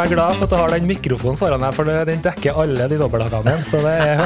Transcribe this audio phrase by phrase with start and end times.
[0.00, 3.00] være glad for at du har den mikrofonen foran deg, for den dekker alle de
[3.00, 3.64] dobbelthakene dine.
[3.68, 4.20] Så det er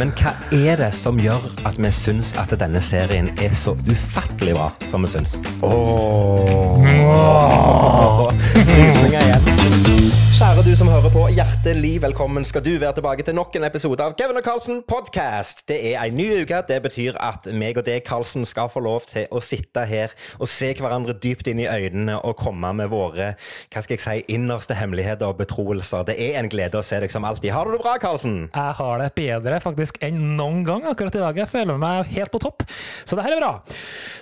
[0.00, 4.56] Men hva er det som gjør at vi syns at denne serien er så ufattelig
[4.56, 5.36] bra som vi syns?
[5.60, 5.70] Åh.
[7.12, 8.30] oh.
[9.12, 9.91] igjen.
[10.42, 14.02] Kjære du som hører på, hjertelig velkommen skal du være tilbake til nok en episode
[14.02, 15.60] av Kevin og Carlsen podcast.
[15.70, 16.58] Det er en ny uke.
[16.66, 20.10] Det betyr at meg og deg, Carlsen, skal få lov til å sitte her
[20.42, 23.28] og se hverandre dypt inn i øynene og komme med våre
[23.70, 26.08] hva skal jeg si, innerste hemmeligheter og betroelser.
[26.10, 27.52] Det er en glede å se deg som alltid.
[27.54, 28.48] Har du det bra, Carlsen?
[28.50, 31.40] Jeg har det bedre faktisk enn noen gang akkurat i dag.
[31.44, 32.66] Jeg føler meg helt på topp.
[33.06, 33.52] Så det her er bra.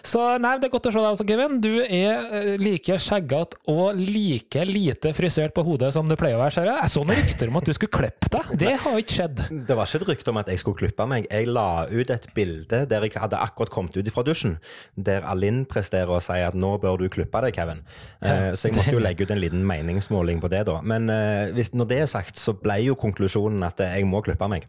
[0.05, 1.57] Så nei, det er godt å se deg også, Kevin.
[1.65, 6.43] Du er eh, like skjeggete og like lite frisert på hodet som du pleier å
[6.43, 6.55] være.
[6.57, 8.53] ser Jeg så noen rykter om at du skulle klippe deg.
[8.61, 9.43] Det har ikke skjedd.
[9.69, 11.29] Det var ikke et rykte om at jeg skulle klippe meg.
[11.31, 14.57] Jeg la ut et bilde der jeg hadde akkurat kommet ut fra dusjen,
[14.97, 17.83] der Alinn presterer og sier at nå bør du klippe deg, Kevin.
[18.21, 20.79] Eh, så jeg måtte jo legge ut en liten meningsmåling på det, da.
[20.83, 24.23] Men eh, hvis, når det er sagt, så ble jo konklusjonen at eh, jeg må
[24.27, 24.67] klippe meg.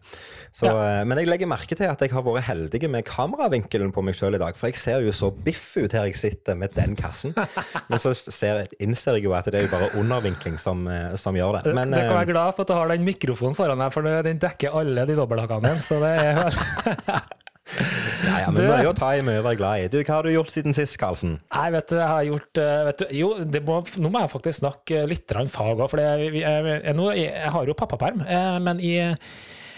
[0.52, 1.02] Så, ja.
[1.08, 4.36] men jeg legger merke til at jeg har vært heldig med kameravinkelen på meg sjøl
[4.36, 4.56] i dag.
[4.58, 7.32] For jeg ser jo så biff ut her jeg sitter med den kassen.
[7.90, 10.84] Men så ser, innser jeg jo at det er jo bare undervinkling som,
[11.22, 11.74] som gjør det.
[11.78, 14.08] Men, du kan eh, være glad for at du har den mikrofonen foran deg, for
[14.28, 15.86] den dekker alle de dobbelthakene dine.
[15.86, 16.42] Så det er
[18.26, 19.88] ja, ja, men Du- mye å ta i, mye å være glad i.
[19.92, 21.38] Du, hva har du gjort siden sist, Karlsen?
[21.54, 24.32] Nei, vet du, jeg har gjort eh, vet du, Jo, det må, nå må jeg
[24.34, 28.24] faktisk snakke litt fag òg, for jeg, jeg, jeg, jeg har jo pappaperm.
[28.26, 28.96] eh, Men i,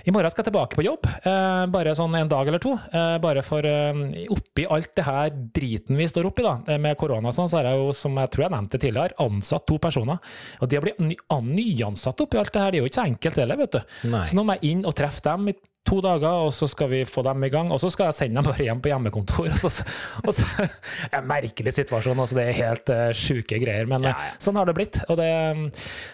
[0.05, 2.75] i morgen skal jeg tilbake på jobb, eh, bare sånn en dag eller to.
[2.93, 3.93] eh, Bare for eh,
[4.35, 7.71] oppi alt det her driten vi står oppi da, med korona og sånn, så har
[7.71, 10.19] jeg jo, som jeg tror jeg nevnte tidligere, ansatt to personer.
[10.61, 11.17] Og det å bli ny,
[11.49, 13.81] nyansatt oppi alt det her, det er jo ikke så enkelt heller, vet du.
[14.13, 14.25] Nei.
[14.29, 15.49] Så nå må jeg inn og treffe dem
[15.85, 17.71] to dager, og så skal vi få dem i gang.
[17.75, 19.51] Og så skal jeg sende dem bare hjem på hjemmekontor.
[19.65, 19.85] Og så,
[20.25, 20.67] og så,
[21.13, 23.87] en merkelig situasjon, altså det er helt uh, sjuke greier.
[23.89, 24.99] Men eh, sånn har det blitt.
[25.05, 25.29] Det,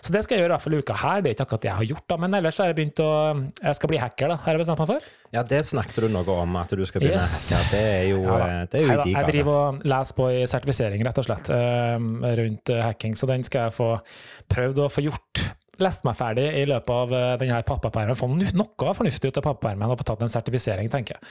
[0.04, 1.22] så det skal jeg gjøre i hvert fall uka her.
[1.22, 2.19] Det er ikke akkurat det jeg har gjort, da.
[2.25, 3.10] Men ellers har jeg begynt å
[3.62, 4.38] Jeg skal bli hacker, da.
[4.44, 5.09] Har jeg bestemt meg for.
[5.34, 7.53] Ja, det snakket du noe om, at du skal begynne Yes.
[7.54, 7.70] å hacke.
[7.70, 11.06] Det er jo, Ja det er jo Neida, jeg driver og leser på i sertifisering,
[11.06, 13.14] rett og slett, uh, rundt hacking.
[13.19, 13.92] Så den skal jeg få
[14.50, 15.44] prøvd å få gjort.
[15.80, 18.16] Lest meg ferdig i løpet av uh, denne pappapermen.
[18.18, 21.30] Få noe fornuftig ut av pappapermen og få tatt en sertifisering, tenker jeg.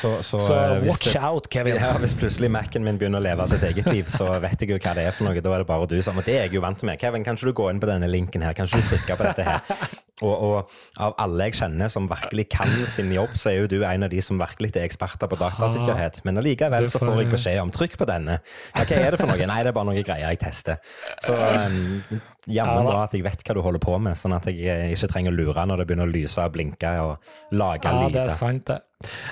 [0.00, 1.78] Så, så, Så eh, watch det- out, Kevin.
[1.80, 4.78] Ja, hvis plutselig Mac-en min begynner å leve sitt eget liv, så vet jeg jo
[4.82, 5.40] hva det er for noe.
[5.40, 6.98] Da er det bare du som det er jeg jo vant med.
[7.00, 8.52] Kevin, kan ikke du gå inn på denne linken her?
[8.56, 9.62] Kan ikke du trykke på dette her?
[10.22, 13.80] Og, og av alle jeg kjenner som virkelig kan sin jobb, så er jo du
[13.84, 16.20] en av de som virkelig er eksperter på datasikkerhet.
[16.24, 18.36] Men allikevel så får- får jeg beskjed om trykk på denne.
[18.76, 19.48] Ja, hva er det for noe?
[19.50, 20.78] Nei, det er bare noen greier jeg tester.
[21.26, 21.34] Så
[21.66, 24.64] um, jammen Ja, bra at jeg vet hva du holder på med, sånn at jeg
[24.68, 28.08] eh, ikke trenger å lure når det begynner å lyse og blinke og lage Ja,
[28.12, 28.80] det er sant, det.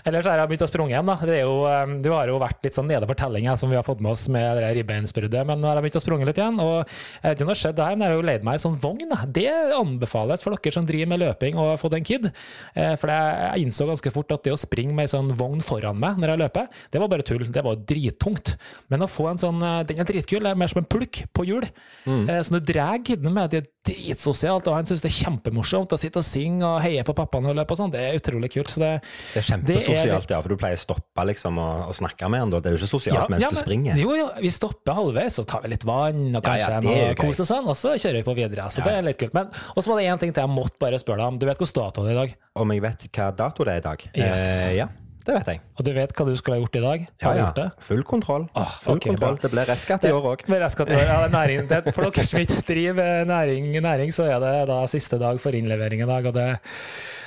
[0.05, 1.07] Ellers har jeg begynt å sprunge igjen.
[1.07, 1.17] da.
[1.23, 3.77] Det er jo, um, du har jo vært litt sånn nede for telling som vi
[3.77, 6.39] har fått med oss med det ribbeinsbruddet, men nå har jeg begynt å sprunge litt
[6.39, 6.61] igjen.
[6.63, 8.55] og Jeg vet ikke om det har skjedd her, men jeg har jo leid meg
[8.59, 9.09] en sånn vogn.
[9.11, 9.19] da.
[9.27, 12.31] Det anbefales for dere som driver med løping og har fått en kid.
[12.75, 15.99] Eh, For jeg innså ganske fort at det å springe med en sånn vogn foran
[15.99, 17.45] meg når jeg løper, det var bare tull.
[17.53, 18.57] Det var drittungt.
[18.89, 20.43] Men å få en sånn, eh, den er dritkul.
[20.43, 21.67] Det er mer som en plukk på hjul.
[22.07, 22.27] Mm.
[22.45, 26.21] Så du drar kiden med, det dritsosialt, og han syns det er kjempemorsomt å sitte
[26.21, 27.91] og synge og heie på pappaen og løpe og sånn.
[27.95, 28.71] Det er utrolig kult.
[28.71, 28.91] så det
[29.35, 32.51] Det er kjempesosialt, ja, for du pleier å stoppe liksom, og, og snakke med han.
[32.55, 32.61] da.
[32.63, 33.99] Det er jo ikke sosialt mens du men- springer.
[33.99, 37.19] Jo, jo, vi stopper halvveis, så tar vi litt vann og kanskje ja, ja, jo
[37.23, 38.71] kos og sånn, og så kjører vi på videre.
[38.71, 38.85] Så Ja.
[38.85, 39.35] det er litt kult.
[39.35, 41.39] Men og så var det én ting til jeg måtte bare spørre deg om.
[41.39, 42.37] Du vet hvordan dato det er i dag?
[42.55, 44.09] Om jeg vet hva dato det er i dag?
[44.15, 44.41] Yes.
[44.69, 44.87] Eh, ja,
[45.27, 45.61] det vet jeg.
[45.79, 47.07] Og du vet hva du skulle ha gjort i dag?
[47.07, 47.45] Ja, Har ja.
[47.47, 47.67] gjort det?
[47.87, 48.47] Full kontroll.
[48.59, 49.39] Åh, Full okay, kontroll.
[49.43, 50.45] Det ble restskatt i år òg.
[50.51, 55.21] Ja, næring, det, for dere som ikke driver næring, næring, så er det da siste
[55.23, 56.27] dag for innlevering i dag.
[56.31, 56.49] Og det,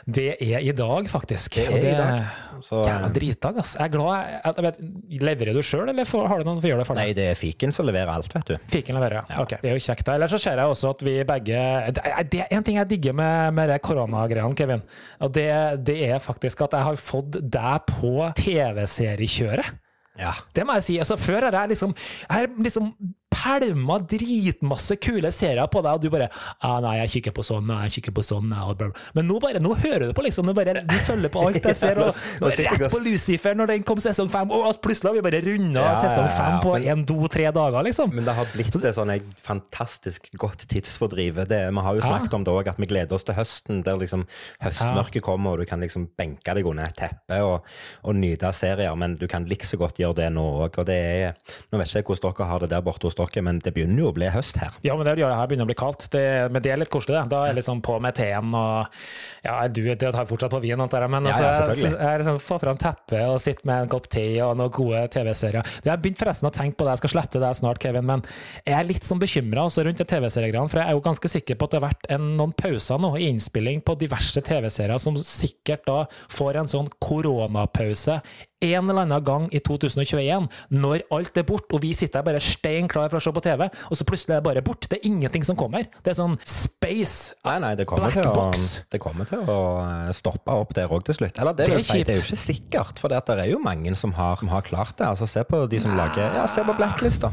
[0.05, 1.55] det er i dag, faktisk.
[1.57, 2.25] Det er det, i dag.
[2.61, 3.71] Så, Jævla eh, dritdag, ass.
[3.73, 4.11] Jeg er glad.
[4.29, 4.77] Jeg, jeg vet,
[5.25, 7.09] leverer du sjøl, eller får, har du noen som gjør det for deg?
[7.09, 8.67] Nei, det er fiken som leverer alt, vet du.
[8.69, 9.39] Fiken leverer, ja.
[9.41, 10.05] Ok, Det er jo kjekt.
[10.05, 11.63] Eller Ellers så ser jeg også at vi begge
[11.97, 14.85] Det er er en ting jeg digger med, med det koronagreiene, Kevin.
[15.25, 15.49] Og det,
[15.89, 19.73] det er faktisk at jeg har fått deg på TV-seriekjøret.
[20.21, 20.31] Ja.
[20.55, 20.97] Det må jeg si.
[21.01, 21.91] altså Før har jeg liksom
[22.29, 22.93] Jeg liksom
[23.31, 26.27] pælma dritmasse kule serier på deg, og du bare
[26.63, 28.89] ah, 'Nei, jeg kikker på sånn, nei, jeg kikker på sånn', nei.
[29.17, 30.47] Men nå bare, nå hører du på, liksom.
[30.49, 31.99] Du, bare, du følger på alt jeg ser.
[32.01, 35.41] Og, og rett på Lucifer når den kom sesong fem, og plutselig har vi bare
[35.45, 38.13] runda Ja, sesong ja, ja, fem på én, to, tre dager, liksom.
[38.15, 41.43] Men det har blitt et sånn et fantastisk godt tidsfordriv.
[41.49, 42.09] Det, vi har jo Ja.
[42.13, 44.25] snakket om det òg, at vi gleder oss til høsten, der liksom
[44.63, 47.63] høstmørket kommer, og du kan liksom benke deg under et teppe og,
[48.03, 50.79] og nyte serier, men du kan like så godt gjøre det nå òg.
[50.81, 51.33] Og det er
[51.71, 54.09] Nå vet ikke hvordan dere har det der borte hos dere, men det begynner jo
[54.11, 54.75] å bli høst her.
[54.85, 56.07] Ja, men det gjør det her begynner å bli kaldt.
[56.13, 56.23] Det,
[56.53, 57.31] men det er litt koselig, det.
[57.33, 58.99] Da er jeg liksom på med teen og
[59.45, 62.39] Ja, du det tar fortsatt på vin, antar jeg, men Ja, altså, ja, jeg, liksom
[62.43, 65.75] får fram teppet og sitter med en kopp te og noen gode TV-serier.
[65.83, 68.25] Jeg har begynt forresten å tenke på det, jeg skal slippe det snart, Kevin, men
[68.65, 71.59] jeg er litt sånn bekymra også rundt de TV-seriegreiene, for jeg er jo ganske sikker
[71.59, 75.17] på at det har vært en, noen pauser nå i innspilling på diverse TV-serier som
[75.21, 76.01] sikkert da
[76.33, 78.19] får en sånn koronapause
[78.63, 82.41] en eller annen gang i 2021, når alt er bort, og vi sitter her bare
[82.43, 84.87] stein klar for å se på TV, og så plutselig er det bare bort.
[84.91, 85.87] Det er ingenting som kommer.
[86.03, 87.35] Det er sånn space.
[87.45, 88.65] Nei, nei, det Black å, box.
[88.91, 91.41] det kommer til å eh, stoppe opp der òg til slutt.
[91.41, 93.93] Eller det Det er si, det er jo ikke sikkert, for det er jo mange
[93.99, 95.09] som har, som har klart det.
[95.11, 97.31] Altså, Se på de som lager Ja, se på Blacklist, da.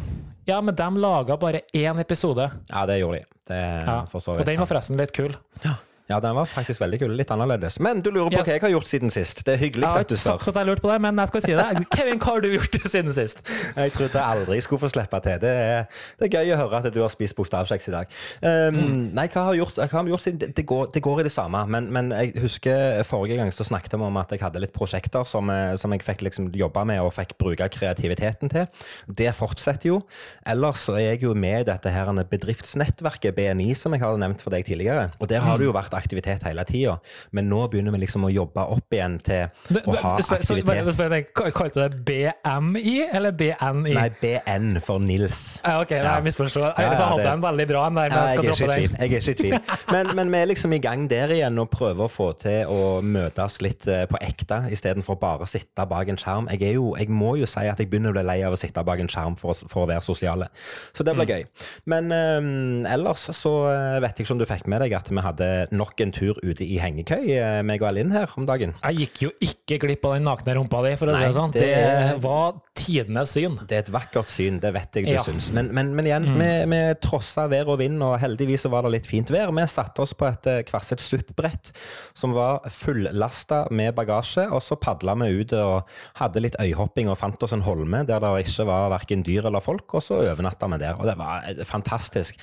[0.48, 3.26] Ja, men de laga bare én episode, Ja, det gjorde de.
[3.52, 4.02] Det ja.
[4.06, 5.34] og den var forresten litt kul.
[5.64, 5.76] Ja,
[6.08, 7.12] den var faktisk veldig kul.
[7.16, 7.78] Litt annerledes.
[7.80, 8.46] Men du lurer på Yes.
[8.48, 9.44] hva jeg har gjort siden sist.
[9.46, 10.48] Det er hyggelig Jeg har at du ikke sagt spør.
[10.50, 11.86] at jeg lurte på det, men jeg skal si det.
[11.96, 13.38] Kevin, hva har du gjort siden sist?
[13.76, 15.38] Jeg trodde jeg aldri skulle få slippe til.
[15.40, 15.84] Det er,
[16.20, 18.06] det er gøy å høre at du har spist bokstavkjeks i dag.
[18.42, 18.80] Um,
[19.14, 19.78] Nei, hva har jeg gjort?
[19.78, 20.38] Hva har gjort siden?
[20.42, 23.64] Det, det, går, det går i det samme, men, men jeg husker forrige gang så
[23.64, 26.84] snakket vi om at jeg hadde litt prosjekter som, eh, som jeg fikk liksom jobbe
[26.88, 28.66] med og fikk bruke kreativiteten til.
[29.08, 30.00] Det fortsetter jo.
[30.46, 34.42] Ellers så er jeg jo med i dette her bedriftsnettverket BNI, som jeg har nevnt
[34.42, 35.10] for deg tidligere.
[35.22, 36.98] Og der har det jo vært aktivitet hele tida,
[37.32, 40.56] men nå begynner vi liksom å jobbe opp igjen til Det- å ha så- så-
[40.56, 41.10] aktivitet.
[41.10, 43.94] jeg Kalte du det BMI eller BNI?
[43.94, 45.60] Nei, BN for Nils.
[45.64, 46.14] Ja, ok, nei, Ja.
[46.20, 46.62] jeg misforstår.
[46.78, 48.48] Ja, Jeg ja, hadde det- en veldig bra en der, men jeg jeg, skal er
[48.48, 48.96] droppe den.
[48.98, 49.60] jeg er ikke i tvil.
[49.92, 53.02] Men, men vi er liksom i gang der igjen og prøver å få til å
[53.02, 56.48] møtes litt eh, på ekte, istedenfor bare å sitte bak en skjerm.
[56.50, 58.58] Jeg, er jo, jeg må jo si at jeg begynner å bli lei av å
[58.58, 60.48] sitte bak en skjerm for, å- for å være sosiale.
[60.94, 61.44] Så det blir gøy.
[61.86, 65.16] Men um, ellers så eh, vet jeg ikke om du fikk med deg at vi
[65.22, 68.72] hadde nok en tur ute i hengekøy, eh, meg og Elin her om dagen.
[68.86, 71.52] Jeg gikk jo ikke glipp av den nakne rumpa di, for å si det sånn.
[71.58, 73.58] det Det var tidenes syn.
[73.68, 75.22] Det er et vakkert syn, det vet jeg du Ja.
[75.26, 75.50] syns.
[75.52, 79.10] Men, men, men igjen, vi, vi trossa vær og vind, og heldigvis var det litt
[79.10, 79.52] fint vær.
[79.52, 81.70] Vi satte oss på et kvasset hvert SUP-brett
[82.14, 85.88] som var fullasta med bagasje, og så padla vi ut og
[86.20, 89.64] hadde litt øyhopping og fant oss en holme der det ikke var verken dyr eller
[89.64, 90.98] folk, og så overnatta vi der.
[91.00, 92.38] Og det var eh, fantastisk.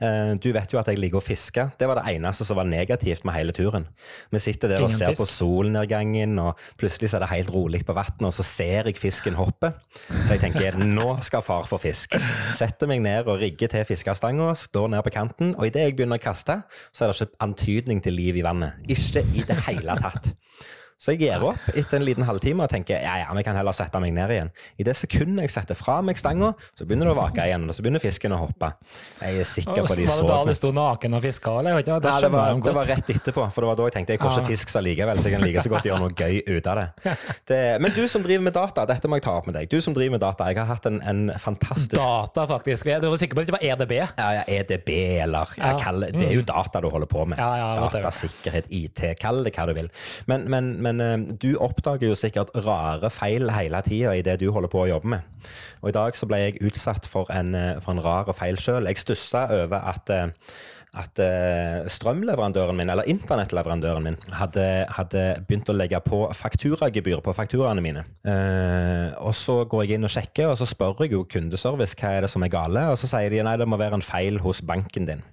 [0.00, 1.66] Eh, Du vet jo at jeg liker å fiske.
[1.78, 3.86] Det var det eneste som var negativt med hele turen.
[4.32, 7.94] Vi sitter der og ser på solnedgangen, og plutselig så er det helt rolig på
[7.96, 9.72] vannet, og så ser jeg fisken hoppe.
[10.26, 12.16] Så jeg tenker nå skal far få fisk.
[12.58, 16.18] Setter meg ned og rigger til fiskestanga, står ned på kanten, og idet jeg begynner
[16.20, 16.62] å kaste,
[16.92, 18.80] så er det ikke antydning til liv i vannet.
[18.88, 20.32] Ikke i det hele tatt.
[21.04, 23.76] Så jeg gir opp etter en liten halvtime og tenker ja, ja, vi kan heller
[23.76, 24.50] sette meg ned igjen.
[24.80, 27.76] I det sekundet jeg setter fra meg stanga, så begynner det å vake igjen, og
[27.76, 28.70] så begynner fisken å hoppe.
[29.20, 31.52] Jeg er sikker på så de var så det da du sto naken og fiska,
[31.60, 31.82] eller?
[31.84, 34.22] Det Nei, det var, det var rett etterpå, for det var da jeg tenkte jeg
[34.22, 36.70] får ikke fisk så likevel, så jeg kan like så godt gjøre noe gøy ut
[36.72, 37.16] av det.
[37.52, 37.60] det.
[37.84, 39.68] Men du som driver med data, dette må jeg ta opp med deg.
[39.72, 42.88] Du som driver med data, jeg har hatt en, en fantastisk Data, faktisk.
[43.02, 43.94] Du var sikker på at det ikke var EDB?
[44.00, 44.90] ja, ja, EDB,
[45.24, 45.74] eller Ja.
[45.74, 45.80] Mm.
[45.84, 47.38] kaller, Det er jo data du holder på med.
[47.38, 47.88] Ja, ja.
[47.92, 49.90] Datasikkerhet, IT, kall det hva du vil.
[50.30, 54.50] Men, men, men eh, du oppdager jo sikkert rare feil hele tida i det du
[54.54, 55.48] holder på å jobbe med.
[55.82, 58.88] Og i dag så ble jeg utsatt for en, eh, for en rar feil sjøl.
[58.90, 60.30] Jeg stussa over at eh,
[60.94, 61.18] at
[61.90, 68.04] strømleverandøren min, eller internettleverandøren min, hadde, hadde begynt å legge på fakturagebyr på fakturaene mine.
[68.22, 72.12] Uh, og så går jeg inn og sjekker, og så spør jeg jo kundeservice hva
[72.14, 74.38] er det som er gale, og så sier de nei, det må være en feil
[74.44, 75.26] hos banken din.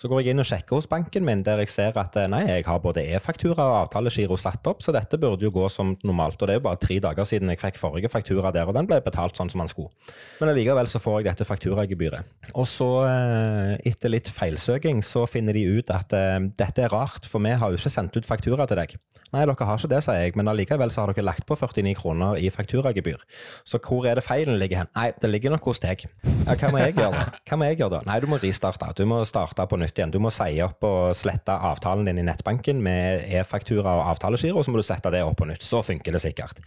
[0.00, 2.42] Så går jeg inn og sjekker hos banken min, der jeg ser at eh, nei,
[2.48, 6.40] jeg har både e-faktura og avtalegiro satt opp, så dette burde jo gå som normalt.
[6.40, 8.88] Og det er jo bare tre dager siden jeg fikk forrige faktura der, og den
[8.90, 9.92] ble betalt sånn som den skulle.
[10.40, 12.34] Men allikevel så får jeg dette fakturagebyret.
[12.54, 17.28] Og så, eh, etter litt feilsøking, så finner de ut at eh, dette er rart,
[17.28, 18.98] for vi har jo ikke sendt ut faktura til deg.
[19.32, 21.94] Nei, dere har ikke det, sier jeg, men allikevel så har dere lagt på 49
[21.96, 23.24] kroner i fakturagebyr.
[23.64, 24.92] Så hvor er det feilen ligger hen?
[24.98, 26.04] Nei, det ligger nok hos deg.
[26.42, 27.40] Ja, hva må jeg gjøre da?
[27.46, 28.00] Hva må jeg gjøre da?
[28.08, 28.88] Nei, du må ristarte.
[28.98, 30.12] Du må starte på nytt igjen.
[30.14, 34.74] Du må si opp og slette avtalen din i nettbanken med e-faktura og avtalegiro, så
[34.74, 35.62] må du sette det opp på nytt.
[35.66, 36.62] Så funker det sikkert.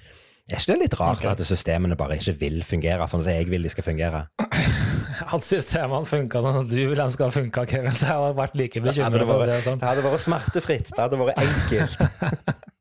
[0.46, 1.32] Er ikke det litt rart okay.
[1.32, 4.28] at systemene bare ikke vil fungere sånn som jeg vil de skal fungere?
[5.34, 8.58] At systemene funka sånn som du vil de skal funke, Kevin, så jeg har vært
[8.60, 9.24] like bekymra.
[9.26, 9.82] det, det sånn.
[9.82, 10.92] det hadde vært smertefritt.
[10.92, 12.66] Det hadde vært enkelt.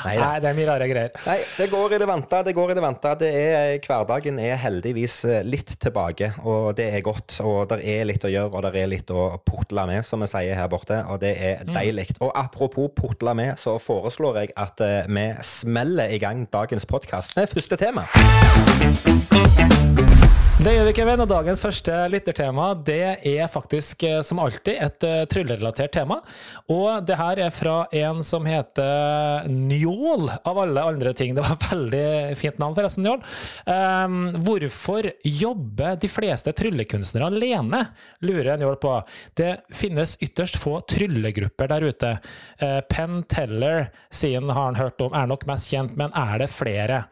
[0.00, 0.14] Nei.
[0.16, 1.12] Nei, det er mye rare greier.
[1.26, 2.40] Nei, det går i det vante.
[2.46, 2.92] Det går i det.
[3.20, 7.36] Det er, hverdagen er heldigvis eh, litt tilbake, og det er godt.
[7.44, 10.30] Og det er litt å gjøre, og det er litt å putle med, som vi
[10.30, 11.02] sier her borte.
[11.12, 12.10] Og det er deilig.
[12.20, 17.36] Og apropos putle med, så foreslår jeg at eh, vi smeller i gang dagens podkast.
[17.36, 18.08] Første tema.
[20.58, 21.20] Det gjør vi, Kevin.
[21.22, 26.18] Og dagens første lyttertema det er faktisk eh, som alltid et uh, tryllerelatert tema.
[26.68, 31.32] Og det her er fra en som heter Njål, av alle andre ting.
[31.36, 32.02] Det var et veldig
[32.40, 33.22] fint navn, forresten, Njål.
[33.64, 37.80] Um, hvorfor jobber de fleste tryllekunstnere alene,
[38.20, 38.98] lurer Njål på.
[39.40, 42.12] Det finnes ytterst få tryllegrupper der ute.
[42.60, 46.52] Uh, Penn Teller, siden har han hørt om, er nok mest kjent, men er det
[46.52, 47.06] flere?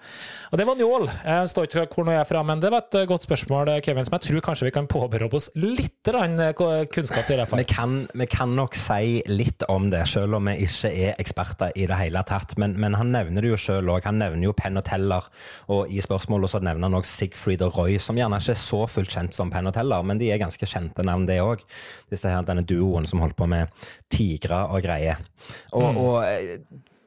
[0.52, 1.08] Og det var Njål.
[1.24, 3.80] Jeg står ikke hvor nå jeg er fra, men det var et godt spørsmål spørsmål,
[3.82, 7.40] Kevin, som jeg tror kanskje vi kan påberope oss litt eh, kunnskap til.
[7.40, 11.72] Vi kan, vi kan nok si litt om det, selv om vi ikke er eksperter
[11.78, 12.56] i det hele tatt.
[12.58, 14.06] Men, men han nevner det jo selv òg.
[14.08, 15.28] Han nevner jo Penn og Teller,
[15.70, 18.82] og i spørsmålet så nevner han òg Sigfried og Roy, som gjerne ikke er så
[18.90, 21.64] fullt kjent som Penn og Teller, men de er ganske kjente navn, det òg.
[22.10, 23.70] Denne duoen som holdt på med
[24.12, 25.20] tigre og greier.
[25.76, 25.98] Og, mm.
[26.02, 26.56] og eh,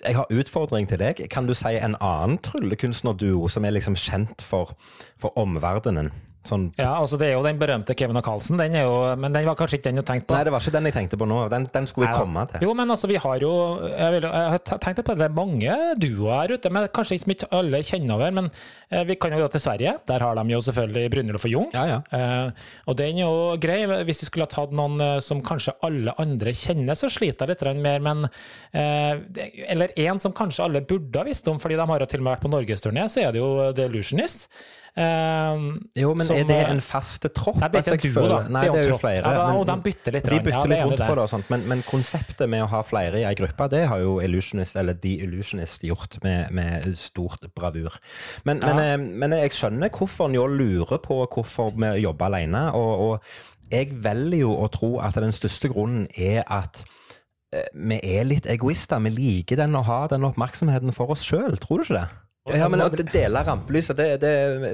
[0.03, 1.21] jeg har utfordring til deg.
[1.29, 4.75] Kan du si en annen tryllekunstnerduo som er liksom kjent for,
[5.21, 6.11] for omverdenen?
[6.41, 6.71] Sånn.
[6.73, 9.45] Ja, altså det er jo den berømte Kevin og Carlsen, den er jo, men den
[9.45, 10.33] var kanskje ikke den du tenkte på?
[10.33, 11.37] Nei, det var ikke den jeg tenkte på nå.
[11.53, 12.65] Den, den skulle vi komme til.
[12.65, 13.51] Jo, men altså, vi har jo
[13.85, 17.19] Jeg, vil, jeg har tenkt på det, det er mange duoer her ute, men kanskje
[17.21, 18.33] ikke alle kjenner over.
[18.39, 18.49] Men
[18.89, 19.93] eh, vi kan jo gå til Sverige.
[20.09, 21.69] Der har de jo selvfølgelig Brynjulf og Jung.
[21.77, 21.99] Ja, ja.
[22.17, 23.79] Eh, og den er jo grei.
[24.09, 27.61] Hvis vi skulle ha tatt noen eh, som kanskje alle andre kjenner, så sliter jeg
[27.61, 28.25] litt mer, men
[28.73, 29.21] eh,
[29.69, 32.25] Eller en som kanskje alle burde ha visst om, fordi de har jo til og
[32.25, 33.91] med vært på norgesturné, så er det jo The
[34.91, 37.61] Uh, jo, men som, er det en fast tropp?
[37.61, 38.39] Nei, det er ikke en duo, da.
[38.51, 39.29] Nei, det er, jo flere.
[39.37, 40.25] Ja, og de bytter litt.
[40.27, 42.81] De bytter ja, litt rundt på det og sånt, men, men, konseptet med å ha
[42.83, 47.47] flere i ei gruppe, det har jo Illusionist, eller The Illusionist gjort med, med stort
[47.55, 47.95] bravur.
[48.43, 48.73] Men, ja.
[48.73, 53.71] men, eh, men, jeg skjønner hvorfor Njål lurer på hvorfor vi jobber alene, og, og
[53.71, 56.83] jeg velger jo å tro at den største grunnen er at
[57.55, 58.99] eh, vi er litt egoister.
[59.07, 62.09] Vi liker den å ha den oppmerksomheten for oss sjøl, tror du ikke det?
[62.49, 64.29] Ja, men det deler rampelyset, det, det,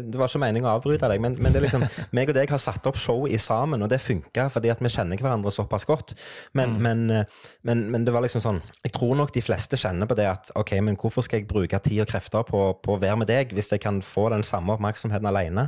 [0.07, 1.19] det, var ikke meningen å avbryte deg.
[1.19, 1.83] Men, men, det er liksom,
[2.15, 4.91] meg og deg har satt opp show i sammen, og det funka fordi at vi
[4.93, 6.13] kjenner hverandre såpass godt.
[6.55, 7.25] Men, mm.
[7.67, 10.53] men, men, det var liksom sånn Jeg tror nok de fleste kjenner på det at
[10.55, 13.51] OK, men hvorfor skal jeg bruke tid og krefter på, på å være med deg
[13.57, 15.67] hvis jeg kan få den samme oppmerksomheten alene?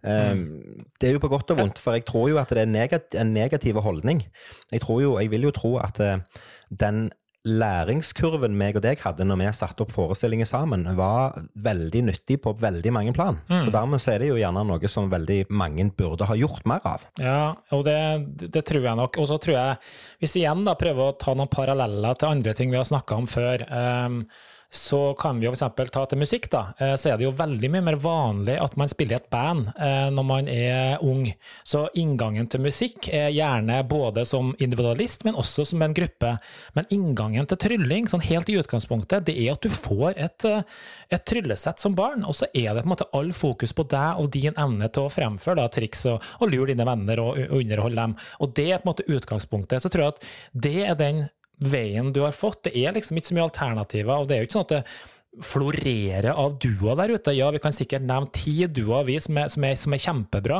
[0.00, 0.46] Um,
[0.96, 3.36] det er jo på godt og vondt, for jeg tror jo at det er en
[3.36, 4.24] negativ holdning.
[4.72, 7.10] Jeg tror jo, jeg vil jo tro at uh, den
[7.44, 12.54] læringskurven meg og deg hadde når vi satte opp forestillinger sammen, var veldig nyttig på
[12.60, 13.36] veldig mange plan.
[13.50, 13.66] Mm.
[13.66, 16.88] Så dermed så er det jo gjerne noe som veldig mange burde ha gjort mer
[16.88, 17.04] av.
[17.20, 17.98] Ja, og det,
[18.48, 19.20] det tror jeg nok.
[19.20, 19.76] Og så tror jeg,
[20.24, 23.20] hvis vi igjen da prøver å ta noen paralleller til andre ting vi har snakka
[23.20, 24.22] om før um,
[24.76, 25.90] så kan vi jo f.eks.
[25.92, 26.62] ta til musikk, da.
[26.78, 29.70] Eh, så er det jo veldig mye mer vanlig at man spiller i et band
[29.74, 31.28] eh, når man er ung.
[31.66, 36.34] Så inngangen til musikk er gjerne både som individualist, men også som en gruppe.
[36.76, 40.66] Men inngangen til trylling, sånn helt i utgangspunktet, det er at du får et, eh,
[41.14, 44.20] et tryllesett som barn, og så er det på en måte all fokus på deg
[44.20, 47.62] og din evne til å fremføre da, triks og, og lure dine venner og, og
[47.62, 48.18] underholde dem.
[48.42, 49.84] Og det er på en måte utgangspunktet.
[49.84, 50.28] Så tror jeg at
[50.66, 51.24] det er den
[51.62, 52.64] veien du har fått.
[52.66, 54.14] Det er liksom ikke så mye alternativer.
[54.16, 54.82] og det er jo ikke sånn at det,
[55.42, 57.32] florerer av duoer der ute.
[57.34, 60.58] Ja, vi kan sikkert nevne ti duoer vi som, som, som, er kjempebra,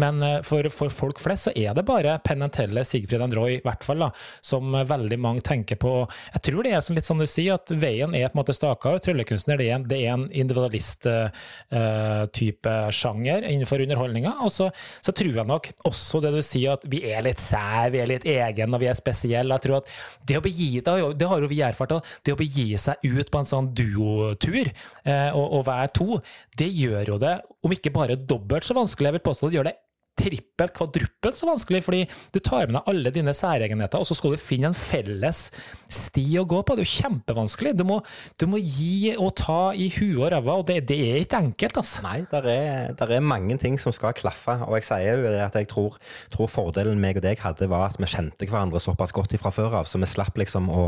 [0.00, 3.52] men eh, for, for, folk flest så er det bare Penn Teller, Sigfrid and Roy,
[3.58, 4.08] i hvert fall, da,
[4.44, 6.08] som veldig mange tenker på.
[6.34, 8.90] Jeg tror det er litt som du sier, at veien er på en måte staka
[8.94, 9.02] ut.
[9.04, 14.32] Tryllekunstner det er en, er en individualist-type uh, sjanger innenfor underholdninga.
[14.46, 14.66] Og så,
[15.04, 18.08] så, tror jeg nok også det du sier, at vi er litt sær, vi er
[18.10, 19.54] litt egen og vi er spesielle.
[19.56, 19.86] Jeg tror at
[20.26, 21.92] det å begi, det har jo vi erfart,
[22.24, 26.20] det å begi seg ut på en sånn duo tur eh, og, og være to,
[26.58, 29.70] det gjør jo det, om ikke bare dobbelt så vanskelig, jeg vil påstå det gjør
[29.70, 29.78] det
[30.18, 32.02] trippelt, kvadruppelt så vanskelig, fordi
[32.34, 35.48] du tar med deg alle dine særegenheter, og så skal du finne en felles
[35.90, 36.76] sti å gå på.
[36.76, 37.74] Det er jo kjempevanskelig.
[37.78, 37.98] Du må,
[38.40, 41.80] du må gi og ta i huet og ræva, og det, det, er ikke enkelt,
[41.82, 42.04] altså.
[42.06, 45.58] Nei, det er, er, mange ting som skal klaffe, og jeg sier jo det at
[45.58, 45.98] jeg tror,
[46.32, 49.80] tror, fordelen meg og deg hadde, var at vi kjente hverandre såpass godt fra før
[49.80, 50.84] av, så vi slapp liksom å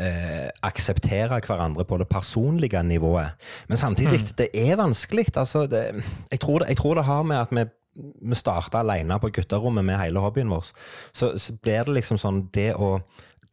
[0.00, 3.36] eh, akseptere hverandre på det personlige nivået.
[3.68, 4.34] Men samtidig, mm.
[4.40, 5.28] det er vanskelig.
[5.36, 5.86] Altså, det,
[6.30, 9.86] jeg, tror det, jeg tror det har med at vi vi starta alene på gutterommet
[9.86, 10.72] med hele hobbyen vår,
[11.12, 12.96] så, så blir det liksom sånn det å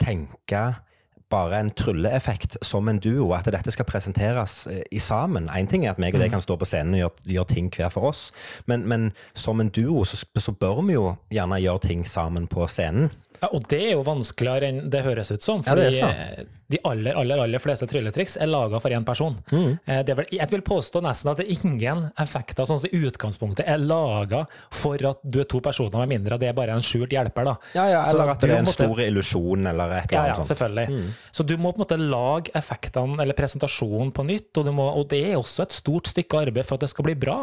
[0.01, 0.63] tenke
[1.31, 5.49] bare en trylleeffekt som en duo, at dette skal presenteres eh, i sammen.
[5.55, 6.35] Én ting er at meg og deg mm.
[6.35, 8.25] kan stå på scenen og gjøre, gjøre ting hver for oss,
[8.67, 12.67] men, men som en duo så, så, bør vi jo gjerne gjøre ting sammen på
[12.67, 13.11] scenen.
[13.41, 15.63] Ja, og det er jo vanskeligere enn det høres ut som.
[15.65, 16.09] Ja, Fordi så.
[16.09, 19.33] eh, de aller aller, aller fleste trylletriks er laga for én person.
[19.51, 19.79] Mm.
[19.87, 23.01] Eh, Det vel, jeg vil påstå nesten at det er ingen effekter sånn som i
[23.09, 26.81] utgangspunktet er laga for at du er to personer, med mindre det er bare en
[26.85, 27.43] skjult hjelper.
[27.45, 27.55] da.
[27.75, 30.37] Ja, ja, eller at det er en måtte- stor illusjon, eller et eller annet.
[30.37, 31.13] Ja, ja, selvfølgelig.
[31.33, 35.09] Så du må på en måte lage effektene eller presentasjonen på nytt, og, må, og
[35.09, 37.41] det er også et stort stykke arbeid for at det skal bli bra.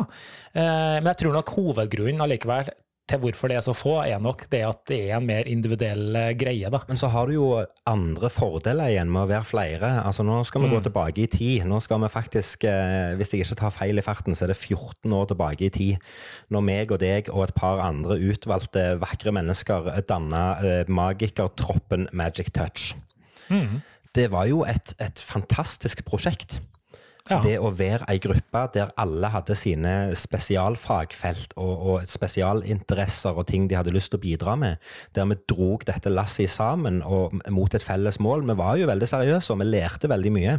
[0.54, 2.70] Eh, men jeg tror nok hovedgrunnen allikevel
[3.08, 6.16] til hvorfor det er så få, er nok det at det er en mer individuell
[6.18, 6.70] eh, greie.
[6.72, 6.80] da.
[6.88, 7.48] Men så har du jo
[7.88, 9.92] andre fordeler igjen med å være flere.
[10.02, 11.66] Altså Nå skal vi gå tilbake i tid.
[11.68, 14.60] Nå skal vi faktisk, eh, hvis jeg ikke tar feil i farten, så er det
[14.60, 16.08] 14 år tilbake i tid.
[16.52, 22.52] Når meg og deg og et par andre utvalgte vakre mennesker danna eh, magikertroppen Magic
[22.56, 22.92] Touch.
[24.16, 26.58] Det var jo et, et fantastisk prosjekt.
[27.30, 27.40] Ja.
[27.44, 33.66] Det å være ei gruppe der alle hadde sine spesialfagfelt og, og spesialinteresser og ting
[33.68, 34.78] de hadde lyst til å bidra med,
[35.16, 38.46] der vi drog dette lasset sammen og, mot et felles mål.
[38.48, 40.56] Vi var jo veldig seriøse, og vi lærte veldig mye.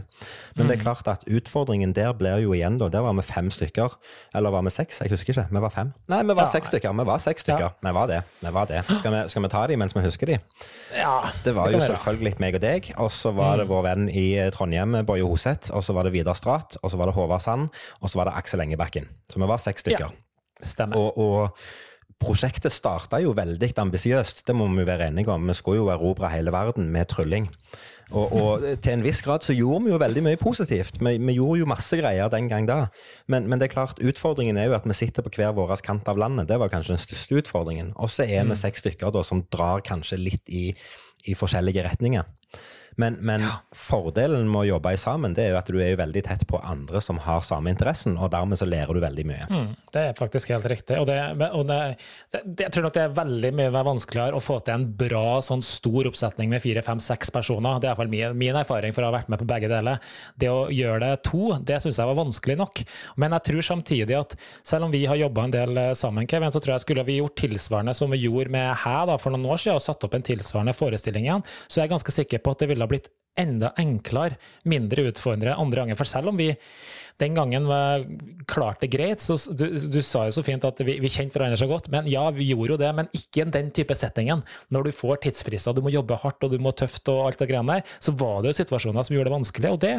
[0.57, 2.89] Men det er klart at utfordringen der blir jo igjen, da.
[2.93, 3.95] Der var vi fem stykker.
[4.35, 5.01] Eller var vi seks?
[5.03, 5.47] Jeg husker ikke.
[5.55, 5.93] Vi var fem.
[6.11, 6.53] Nei, vi var Ja.
[6.53, 6.93] seks stykker.
[6.99, 7.73] Vi var seks stykker.
[7.83, 8.21] Vi var det.
[8.41, 8.83] Vi var det.
[8.99, 10.39] Skal vi, skal vi ta de mens vi husker de?
[10.97, 14.25] Ja, Det var jo selvfølgelig meg og deg, og så var det vår venn i
[14.53, 17.69] Trondheim, Boje Hoseth, og så var det Vidar Strat, og så var det Håvard Sand,
[17.99, 19.07] og så var det Aksel Engebakken.
[19.29, 20.09] Så vi var seks stykker.
[20.09, 20.99] Ja, Stemmer.
[20.99, 25.47] Og, og prosjektet starta jo veldig ambisiøst, det må vi være enige om.
[25.47, 27.47] Vi skulle jo erobre hele verden med trylling.
[28.11, 30.99] Og, og til en viss grad så gjorde vi jo veldig mye positivt.
[30.99, 32.79] Vi, vi gjorde jo masse greier den gang da.
[33.31, 36.11] Men, men det er klart, utfordringen er jo at vi sitter på hver vår kant
[36.11, 36.49] av landet.
[36.51, 37.93] Det var kanskje den største utfordringen.
[37.95, 40.73] Og så er vi seks stykker da som drar kanskje litt i,
[41.23, 42.27] i forskjellige retninger.
[42.95, 46.23] Men, men fordelen med å jobbe sammen, det er jo at du er jo veldig
[46.25, 49.47] tett på andre som har samme interessen, og dermed så lærer du veldig mye.
[49.49, 50.97] Mm, det er faktisk helt riktig.
[50.99, 51.19] Og, det,
[51.53, 51.79] og det,
[52.33, 55.63] det, jeg tror nok det er veldig mye vanskeligere å få til en bra, sånn
[55.65, 57.79] stor oppsetning med fire, fem, seks personer.
[57.79, 60.01] Det er iallfall min, min erfaring for å ha vært med på begge deler.
[60.39, 62.83] Det å gjøre det to, det syns jeg var vanskelig nok.
[63.21, 66.51] Men jeg tror samtidig at selv om vi har jobba en del eh, sammen, Kevin,
[66.53, 69.47] så tror jeg skulle vi gjort tilsvarende som vi gjorde med Hæ da, for noen
[69.49, 72.53] år siden, og satt opp en tilsvarende forestilling igjen, så jeg er ganske sikker på
[72.53, 73.09] at det ville ha blitt
[73.39, 75.99] enda enklere, mindre utfordrende andre ganger.
[75.99, 76.49] For selv om vi
[77.19, 77.67] den gangen
[78.47, 81.59] klarte det greit, så du, du sa jo så fint at vi, vi kjente hverandre
[81.59, 84.43] så godt, men ja, vi gjorde jo det, men ikke i den type settingen.
[84.71, 87.49] Når du får tidsfrister, du må jobbe hardt og du må tøft og alt det
[87.51, 89.95] greiene der, så var det jo situasjoner som gjorde det vanskelig, og det,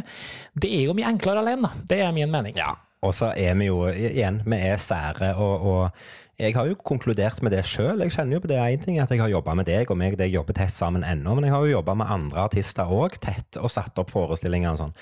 [0.64, 1.88] det er jo mye enklere alene, da.
[1.92, 2.56] Det er min mening.
[2.60, 2.72] Ja,
[3.04, 7.42] og så er vi jo igjen, vi er sære, og, og jeg har jo konkludert
[7.44, 8.00] med det sjøl.
[8.04, 10.16] Jeg kjenner jo på det én ting at jeg har jobba med deg, og meg
[10.16, 13.18] det deg jobber tett sammen ennå, men jeg har jo jobba med andre artister òg,
[13.20, 14.94] tett, og satt opp forestillinger og sånn.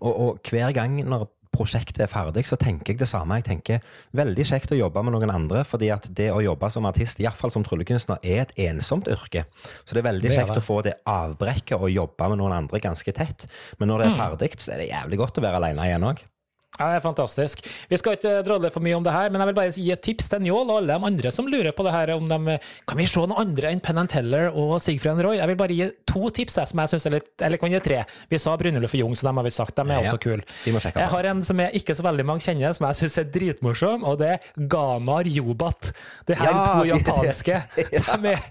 [0.00, 3.38] Og, og hver gang når prosjektet er ferdig, så tenker jeg det samme.
[3.40, 3.84] Jeg tenker
[4.16, 7.52] veldig kjekt å jobbe med noen andre, fordi at det å jobbe som artist, iallfall
[7.54, 9.46] som tryllekunstner, er et ensomt yrke.
[9.84, 10.62] Så det er veldig Det er kjekt det.
[10.64, 13.48] å få det avbrekket og jobbe med noen andre ganske tett.
[13.80, 16.24] Men når det er ferdig, så er det jævlig godt å være alene igjen òg.
[16.76, 17.62] Ja, det er fantastisk.
[17.88, 20.02] Vi skal ikke drodle for mye om det her, men jeg vil bare gi et
[20.04, 22.10] tips til Njål og alle de andre som lurer på det her.
[22.12, 25.38] om de, Kan vi se noen andre enn Penn Teller og Sigfrid Roy?
[25.38, 28.02] Jeg vil bare gi to tips som jeg synes er litt Eller kan gi tre.
[28.28, 29.74] Vi sa Brynjulf og Jung, så dem har vi sagt.
[29.78, 30.44] De er Ja, også kule.
[30.66, 34.04] Jeg har en som jeg ikke så veldig mange kjenner, som jeg syns er dritmorsom,
[34.04, 35.92] og det er Gamar Jobat.
[36.28, 37.62] Det her Ja, to de- japanske.
[37.76, 38.42] De er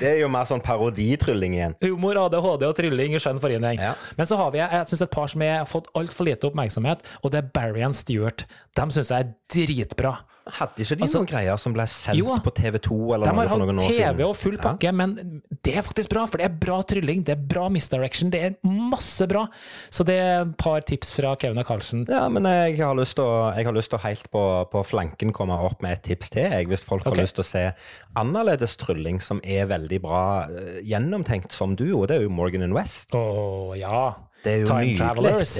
[0.00, 1.74] Det er jo mer sånn paroditrylling igjen.
[1.86, 3.78] Humor, ADHD og trylling i skjønn forening.
[3.78, 3.94] Ja.
[4.18, 7.30] Men så har vi jeg synes et par som har fått altfor lite oppmerksomhet, og
[7.30, 8.46] det er Barry and Stewart.
[8.76, 10.18] De syns jeg er dritbra.
[10.50, 13.42] Hadde ikke de Altså- noen greier som ble sendt Jo, på TV2 eller De noe
[13.42, 14.16] har for noen år siden?
[14.16, 17.36] TV og full pakke, men det er faktisk bra, for det er bra trylling, det
[17.36, 19.46] er bra misdirection, det er masse bra.
[19.90, 22.06] Så det er et par tips fra Kevin og Karlsen.
[22.08, 25.92] Ja, men jeg har lyst til å, har helt på, på flanken komme opp med
[25.92, 26.50] et tips til.
[26.50, 27.14] Jeg, hvis folk okay.
[27.14, 27.72] har lyst til å se
[28.16, 32.62] annerledes trylling som er veldig bra eh, gjennomtenkt som du, og det er jo Morgan
[32.62, 33.14] and West.
[33.14, 34.14] Å ja.
[34.42, 34.98] Det er jo Time nydelig.
[34.98, 35.56] Travelers.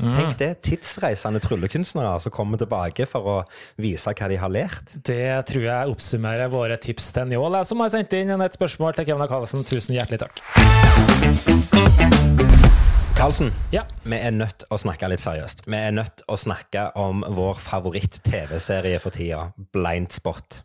[0.00, 0.16] Mm.
[0.16, 0.50] Tenk det.
[0.66, 3.44] Tidsreisende tryllekunstnere som kommer tilbake for å
[3.80, 4.86] vise hva de har lært.
[4.96, 9.04] Det tror jeg oppsummerer våre tips til Njål, som har sendt inn et spørsmål til
[9.10, 9.60] Kevin og Karlsen.
[9.66, 10.36] Tusen hjertelig takk.
[13.20, 13.82] Karlsen, Ja.
[14.02, 15.66] vi er nødt å snakke litt seriøst.
[15.68, 20.62] Vi er nødt å snakke om vår favoritt-TV-serie for tida, Blind Spot.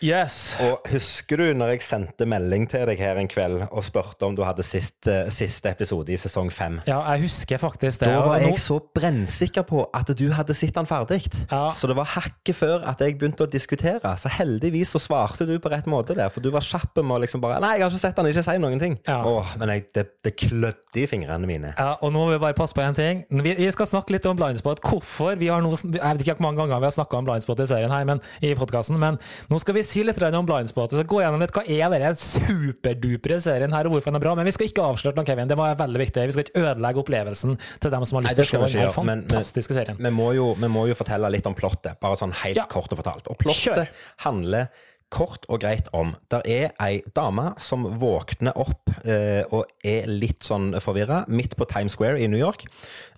[0.00, 0.56] Yes.
[0.64, 4.34] Og husker du når jeg sendte melding til deg her en kveld og spurte om
[4.34, 6.78] du hadde siste, siste episode i sesong fem?
[6.88, 8.08] Ja, jeg husker faktisk det.
[8.08, 11.28] Da var jeg så brennsikker på at du hadde sett den ferdig.
[11.52, 11.68] Ja.
[11.76, 14.16] Så det var hakket før at jeg begynte å diskutere.
[14.16, 17.20] Så heldigvis så svarte du på rett måte der, for du var kjapp med å
[17.26, 18.98] liksom bare Nei, jeg har ikke sett den, ikke si noen ting.
[19.06, 19.20] Ja.
[19.28, 21.74] Åh, men jeg, det, det klødde i fingrene mine enig.
[21.78, 23.22] Ja, og nå må vi bare passe på en ting.
[23.30, 24.80] Vi, vi skal snakke litt om blindspot.
[24.84, 27.62] Hvorfor vi har nå, Jeg vet ikke hvor mange ganger vi har snakka om blindspot
[27.62, 29.18] i serien her, men, i podcasten, men
[29.50, 30.94] nå skal vi si litt om blindspot.
[30.94, 34.34] Så gå gjennom litt hva er denne superdupre serien her, og hvorfor den er bra.
[34.38, 35.50] Men vi skal ikke avsløre noe, Kevin.
[35.50, 36.26] Det var veldig viktig.
[36.30, 39.76] Vi skal ikke ødelegge opplevelsen til dem som har lyst til å se denne fantastiske
[39.76, 40.00] serien.
[40.00, 42.66] Vi, må jo, vi må jo fortelle litt om plottet, bare sånn helt ja.
[42.70, 43.30] kort og fortalt.
[43.32, 44.04] Og plottet Kjør.
[44.26, 44.70] handler
[45.12, 46.14] kort og greit om.
[46.32, 51.68] Der er ei dame som våkner opp eh, og er litt sånn forvirra midt på
[51.70, 52.66] Times Square i New York,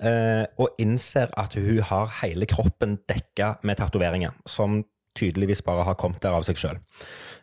[0.00, 4.82] eh, og innser at hun har hele kroppen dekka med tatoveringer, som
[5.18, 6.78] tydeligvis bare har kommet der av seg sjøl.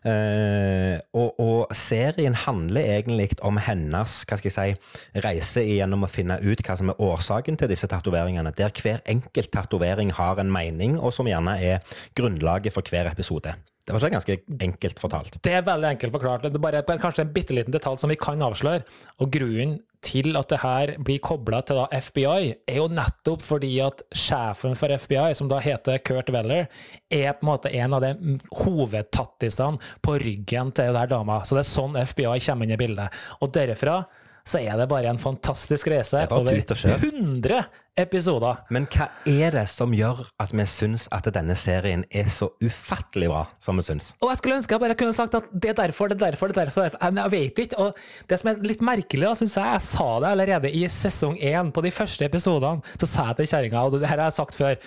[0.05, 6.12] Eh, og, og, serien handler egentlig om hennes hva skal jeg si, reise gjennom å
[6.12, 10.53] finne ut hva som er årsaken til disse tatoveringene, der hver enkelt tatovering har en
[10.53, 13.58] mening, og som gjerne er grunnlaget for hver episode.
[13.86, 15.36] Det var ganske enkelt fortalt.
[15.45, 16.48] Det er veldig enkelt forklart.
[16.48, 18.82] Det er bare kanskje en bitte liten detalj som vi kan avsløre.
[19.21, 24.02] Og grunnen til at det her blir kobla til FBI, er jo nettopp fordi at
[24.10, 26.65] sjefen for FBI, som da heter Kurt Weller,
[27.13, 31.41] er på en måte en av de hovedtattisene på ryggen til den dama.
[31.45, 33.26] Så det er sånn FBI kommer inn i bildet.
[33.41, 34.04] Og derfra
[34.45, 37.63] så er det bare en fantastisk reise over 100
[37.97, 38.60] episoder.
[38.73, 43.31] Men hva er det som gjør at vi syns at denne serien er så ufattelig
[43.31, 44.12] bra som vi syns?
[44.21, 46.51] Og jeg skulle ønske jeg bare kunne sagt at det er derfor, det er derfor,
[46.51, 46.86] det er derfor.
[46.86, 47.10] derfor.
[47.10, 47.81] Men jeg vet ikke.
[47.81, 51.73] Og det som er litt merkelig, syns jeg, jeg sa det allerede i sesong én,
[51.73, 54.60] på de første episodene, så sa jeg til kjerringa, og det her har jeg sagt
[54.60, 54.77] før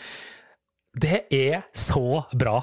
[0.98, 2.60] det er så bra.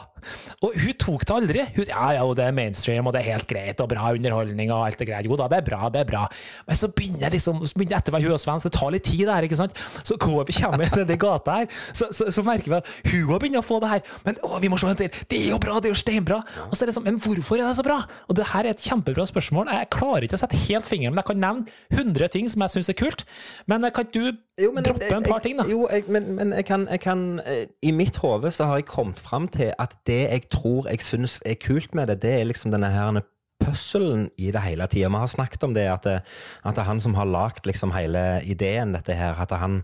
[0.65, 1.65] Og hun tok det aldri.
[1.75, 4.85] Hun, ja, ja, det er mainstream, og det er helt greit, og bra underholdning, og
[4.87, 5.29] alt det greit.
[5.29, 6.25] Jo da, det er bra, det er bra.
[6.67, 9.07] Men så begynner jeg liksom, så begynner etter hver hun og svensk, det tar litt
[9.07, 9.81] tid, det her, ikke sant.
[10.03, 13.41] Så går vi kommer nedi gata her, så, så, så, merker vi at hun òg
[13.43, 14.15] begynner å få det her.
[14.25, 15.21] Men å, vi må se til.
[15.31, 16.41] Det er jo bra, det er jo steinbra.
[16.69, 18.01] Og så er det sånn, men hvorfor er det så bra?
[18.29, 19.71] Og det her er et kjempebra spørsmål.
[19.73, 22.77] Jeg klarer ikke å sette helt fingeren, men jeg kan nevne 100 ting som jeg
[22.77, 23.25] syns er kult.
[23.69, 25.65] Men kan du jo, men, droppe en par ting, da?
[25.67, 28.87] Jo, jeg, men, men jeg, kan, jeg kan eh, I mitt hode så har jeg
[28.87, 32.47] kommet fram til at det jeg tror jeg syns er kult med det, det er
[32.47, 33.11] liksom denne her
[33.65, 35.09] puzzlen i det hele tida.
[35.09, 36.19] Vi har snakket om det, at, det,
[36.63, 39.37] at det er han som har lagd liksom hele ideen, dette her.
[39.41, 39.81] At, han,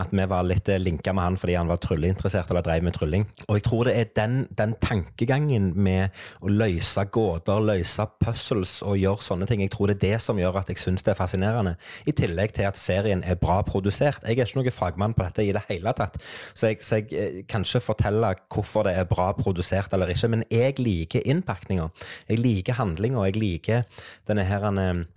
[0.00, 3.26] at vi var litt linka med han fordi han var trylleinteressert eller drev med trylling.
[3.48, 8.98] Og jeg tror det er den, den tankegangen med å løse gåter, løse puzzles og
[9.00, 11.18] gjøre sånne ting, jeg tror det er det som gjør at jeg syns det er
[11.18, 11.74] fascinerende.
[12.06, 14.22] I tillegg til at serien er bra produsert.
[14.26, 16.18] Jeg er ikke noen fagmann på dette i det hele tatt,
[16.54, 20.30] så jeg, så jeg eh, kan ikke fortelle hvorfor det er bra produsert eller ikke,
[20.32, 21.88] men jeg liker innpakninga.
[22.28, 23.86] Jeg liker handlinga og jeg liker
[24.28, 24.68] denne her,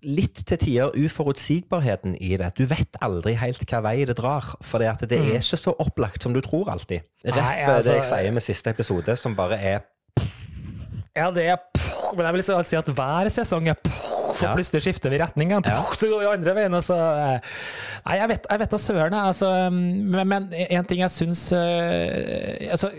[0.05, 2.53] litt til tider uforutsigbarheten i det.
[2.57, 5.41] Du vet aldri helt hva vei det drar, for det, det er mm.
[5.41, 7.05] ikke så opplagt som du tror alltid.
[7.25, 9.83] Ref altså, det jeg sier med siste episode, som bare er
[11.15, 11.57] Ja, det er
[12.15, 13.79] Men jeg vil si at hver sesong er
[14.35, 15.67] for plutselig skifter vi retning igjen.
[15.67, 15.83] Ja.
[15.95, 16.73] Så går vi andre veien.
[16.75, 17.53] Og så eh,
[18.05, 22.91] Nei, jeg vet, da søren, altså, men, én en ting jeg syns altså,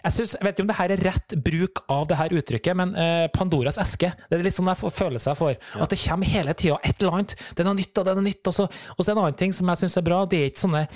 [0.00, 2.78] jeg, synes, jeg vet ikke om det her er rett bruk av det her uttrykket,
[2.80, 5.56] men uh, Pandoras eske Det er litt sånn jeg får seg for.
[5.56, 5.82] Ja.
[5.84, 7.36] At det kommer hele tida et eller annet.
[7.54, 8.42] Det er noe nytt, og det er noe nytt.
[8.46, 10.64] Og så, og så en annen ting som jeg syns er bra, det er ikke
[10.64, 10.86] sånne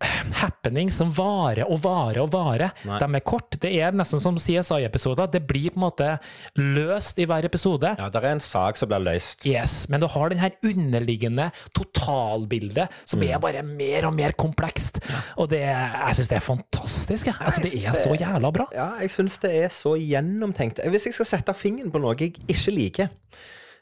[0.42, 2.72] happening som varer og varer og varer.
[2.88, 2.98] Nei.
[3.00, 3.56] De er kort.
[3.62, 5.30] Det er nesten som CSI-episoder.
[5.32, 6.10] Det blir på en måte
[6.58, 7.94] løst i hver episode.
[7.98, 9.46] Ja, det er en sak som blir løst.
[9.48, 13.28] Yes, Men du har den her underliggende totalbildet som mm.
[13.30, 15.00] er bare mer og mer komplekst.
[15.08, 15.22] Ja.
[15.42, 17.30] Og det, jeg syns det er fantastisk.
[17.30, 18.70] Ja, altså, det er det, så jævla bra.
[18.76, 20.82] Ja, jeg syns det er så gjennomtenkt.
[20.92, 23.14] Hvis jeg skal sette fingeren på noe jeg ikke liker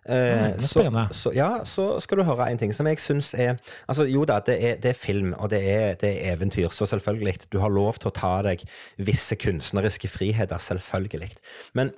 [0.05, 0.85] Eh, så,
[1.17, 3.55] så, ja, så skal du høre en ting som jeg syns er
[3.89, 6.87] Altså, jo da, det er, det er film, og det er, det er, eventyr, så
[6.87, 7.49] selvfølgelig.
[7.53, 8.67] Du har lov til å ta deg
[9.01, 11.33] visse kunstneriske friheter, selvfølgelig.
[11.73, 11.95] Men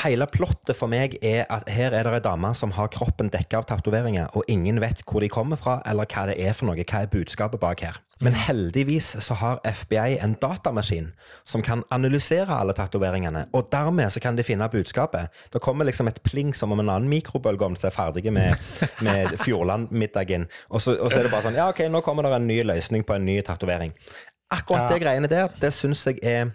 [0.00, 3.60] hele plottet for meg er at her er det ei dame som har kroppen dekka
[3.60, 6.80] av tatoveringer, og ingen vet hvor de kommer fra, eller hva det er for noe.
[6.80, 8.00] Hva er budskapet bak her?
[8.22, 11.10] Men heldigvis så har FBI en datamaskin
[11.48, 15.32] som kan analysere alle tatoveringene, og dermed så kan de finne budskapet.
[15.52, 18.54] Det kommer liksom et pling som om en annen mikrobølgeovn er ferdig med,
[19.02, 22.48] med Fjordland-middagen, og, og, så er det bare sånn Ja, OK, nå kommer det en
[22.48, 23.92] ny løsning på en ny tatovering.
[24.52, 24.94] Akkurat ja.
[24.94, 26.52] det greiene der, det syns jeg er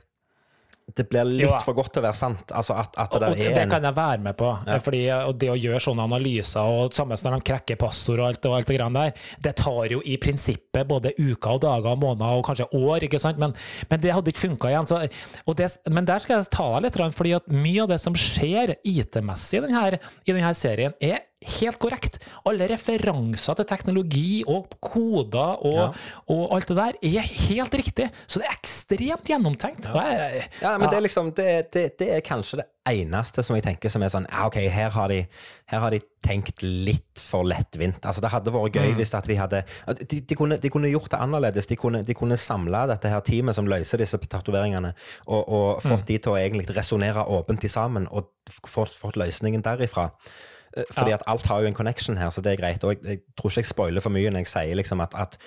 [0.96, 2.52] det blir litt jo, for godt til å være sant.
[2.56, 4.52] Altså at, at det, og, og det kan jeg være med på.
[4.70, 4.78] Ja.
[4.84, 8.48] Fordi, og det å gjøre sånne analyser, og sammen når de krekker passord og alt,
[8.48, 9.12] og alt det grann der,
[9.44, 13.20] det tar jo i prinsippet både uker og dager og måneder og kanskje år, ikke
[13.22, 13.42] sant?
[13.42, 13.56] Men,
[13.92, 14.88] men det hadde ikke funka igjen.
[14.88, 15.02] Så,
[15.60, 18.78] det, men der skal jeg ta deg litt, fordi at mye av det som skjer
[18.88, 22.18] IT-messig i i denne serien, er helt korrekt.
[22.50, 25.92] Alle referanser til teknologi og koder og, Ja.
[26.34, 28.10] og alt det der er helt riktig.
[28.28, 29.86] Så det er ekstremt gjennomtenkt.
[29.86, 33.56] Ja, jeg- Ja, men det er liksom det, det, det er kanskje det eneste som
[33.56, 35.28] jeg tenker som er sånn ja, OK, her har de,
[35.68, 38.00] her har de tenkt litt for lettvint.
[38.04, 39.64] Altså, det hadde vært gøy hvis at de hadde
[40.10, 41.68] de, de, kunne, de kunne gjort det annerledes.
[41.68, 44.94] De kunne, de kunne samla dette her teamet som løser disse tatoveringene,
[45.28, 48.30] og, og fått de til å egentlig resonnere åpent i sammen, og
[48.66, 50.10] fått, fått løsningen derifra.
[50.76, 52.84] Eh, Fordi at alt har jo en connection her, så det er greit.
[52.84, 55.38] Og jeg, jeg tror ikke jeg spoiler for mye når jeg sier liksom at, at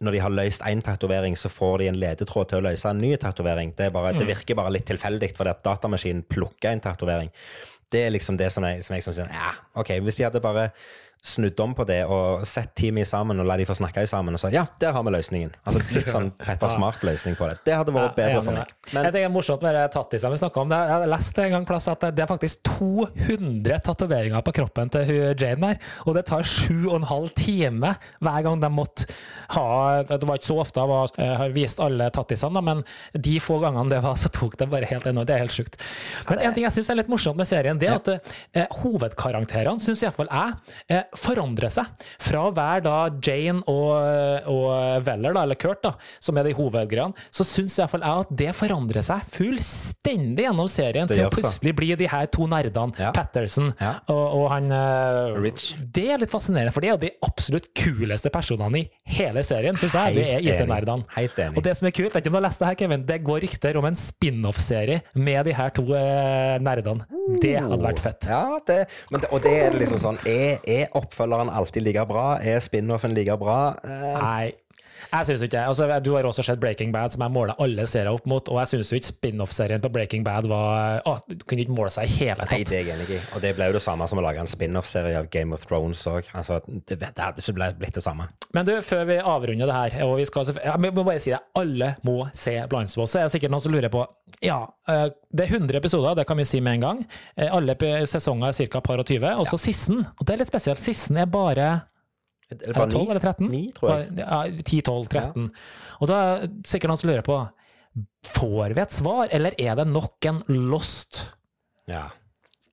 [0.00, 3.02] når de har løst én tatovering, så får de en ledetråd til å løse en
[3.02, 3.74] ny tatovering.
[3.76, 4.18] Det, mm.
[4.18, 7.30] det virker bare litt tilfeldig, fordi at datamaskinen plukker en tatovering.
[7.92, 10.40] Det er liksom det som jeg, som jeg som sier, ja, ok, Hvis de hadde
[10.40, 10.70] bare
[11.22, 14.40] snudd om på det og sett teamet sammen og la de få snakke sammen og
[14.40, 15.50] så ja, der har vi løsningen.
[15.68, 17.58] Altså Litt sånn Petter Smart-løsning på det.
[17.66, 18.72] Det hadde vært Ja, bedre for meg.
[18.94, 20.68] Men jeg tenker det er morsomt med det tattisene vi snakka om.
[20.72, 24.90] Det- Jeg har lest en gang plass at det er faktisk 200 tatoveringer på kroppen
[24.90, 25.78] til Jane der.
[26.06, 29.06] Og det tar sju og en halv time hver gang de måtte
[29.54, 30.80] ha Det var ikke så ofte
[31.20, 32.82] jeg har vist alle tattisene, men
[33.14, 35.26] de få gangene det var, så tok det bare helt enormt.
[35.28, 35.76] Det er helt sjukt.
[36.28, 38.08] Men en ting jeg syns er litt morsomt med serien, det er at
[38.54, 40.54] eh, hovedkarakterene, syns iallfall jeg,
[40.88, 41.88] eh, forandrer seg.
[42.22, 46.54] Fra å være da Jane og, og Weller, da, eller Kurt, da, som er de
[46.58, 51.32] hovedgreiene, så syns iallfall jeg at det forandrer seg fullstendig gjennom serien Det til å
[51.32, 53.10] plutselig bli de her to nerdene, Ja.
[53.16, 53.94] Patterson Ja.
[54.10, 55.70] og, og han eh, Rich.
[55.80, 59.76] Det er litt fascinerende, for det er jo de absolutt kuleste personene i hele serien,
[59.80, 60.16] syns jeg.
[60.20, 60.44] Det er.
[60.60, 61.06] IT-nerdene.
[61.16, 61.56] Helt enig.
[61.60, 63.18] Og det som er kult, er ikke om du har lest det her, Kevin, det
[63.26, 67.06] går rykter om en spin-off-serie med de her to eh, nerdene.
[67.42, 68.26] Det hadde vært fett.
[68.30, 68.80] Ja, det,
[69.12, 72.26] men det, og det er liksom sånn Er, er oppfølgeren alltid like bra?
[72.42, 73.60] Er spin-offen like bra?
[73.84, 74.52] Eh, Nei.
[75.10, 78.12] Jeg synes ikke altså, Du har også sett Breaking Bad, som jeg måler alle serier
[78.12, 78.48] opp mot.
[78.52, 82.06] Og jeg syns ikke spin-off-serien på Breaking Bad var å, Du kunne ikke måle seg
[82.10, 83.20] i hele Nei, det er jeg enig i.
[83.34, 86.02] Og det ble jo det samme som å lage en spin-off-serie av Game of Thrones
[86.10, 86.30] òg.
[86.36, 88.28] Altså, det, det hadde ikke blitt det samme.
[88.56, 91.40] Men du, før vi avrunder det her, og vi skal jeg må bare si det,
[91.58, 93.10] alle må se Blindspot.
[93.10, 94.04] Så er det sikkert noen som lurer på
[94.44, 97.04] Ja, eh, det er 100 episoder, det kan vi si med en gang.
[97.36, 97.74] Eh, Alle
[98.08, 98.80] sesonger er ca.
[98.80, 99.26] par og 20.
[99.40, 100.04] Og så Sissen.
[100.06, 101.70] og det er litt spesielt, Sissen er bare
[102.50, 103.10] Er det bare 12 9?
[103.10, 103.48] eller 13?
[103.50, 104.06] 9, tror jeg.
[104.18, 105.50] Ja, 10, 12, 13.
[106.00, 107.40] Og da er det sikkert noen som lurer på
[108.30, 111.24] Får vi et svar, eller er det nok en lost?
[111.90, 112.04] Ja.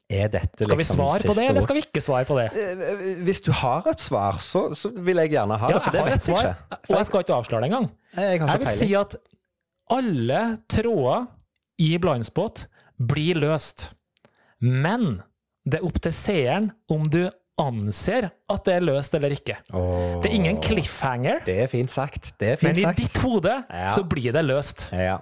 [0.08, 2.36] Er dette Skal vi liksom svare på det, det, eller skal vi ikke svare på
[2.38, 2.46] det?
[2.56, 5.92] Eh, Hvis du har et svar, så, så vil jeg gjerne ha det, Ja, for
[5.96, 6.78] det har et vet jeg svar, ikke.
[6.88, 7.90] og jeg skal ikke avsløre det engang.
[8.16, 9.18] Jeg Jeg vil si at
[9.98, 11.28] alle tråder
[11.84, 12.66] i Blindspot
[13.10, 13.90] blir løst.
[14.63, 15.22] Men
[15.68, 17.26] det er opp til seeren om du
[17.62, 19.56] anser at det er løst eller ikke.
[19.74, 22.34] Oh, Det er ingen cliffhanger, Det er fint sagt.
[22.39, 23.89] Det er fint men i ditt hode Ja.
[23.89, 24.88] så blir det løst.
[24.93, 25.17] Ja.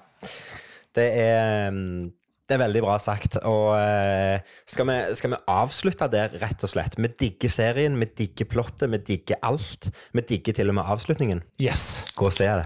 [0.96, 2.12] Det er mm,
[2.48, 3.38] det er veldig bra sagt.
[3.42, 6.94] Og eh, skal, vi, skal vi avslutte der, rett og slett?
[7.02, 9.90] Vi digger serien, vi digger plottet, vi digger alt.
[10.14, 11.42] Vi digger til og med avslutningen.
[11.62, 12.12] Yes.
[12.16, 12.66] Gå og se det.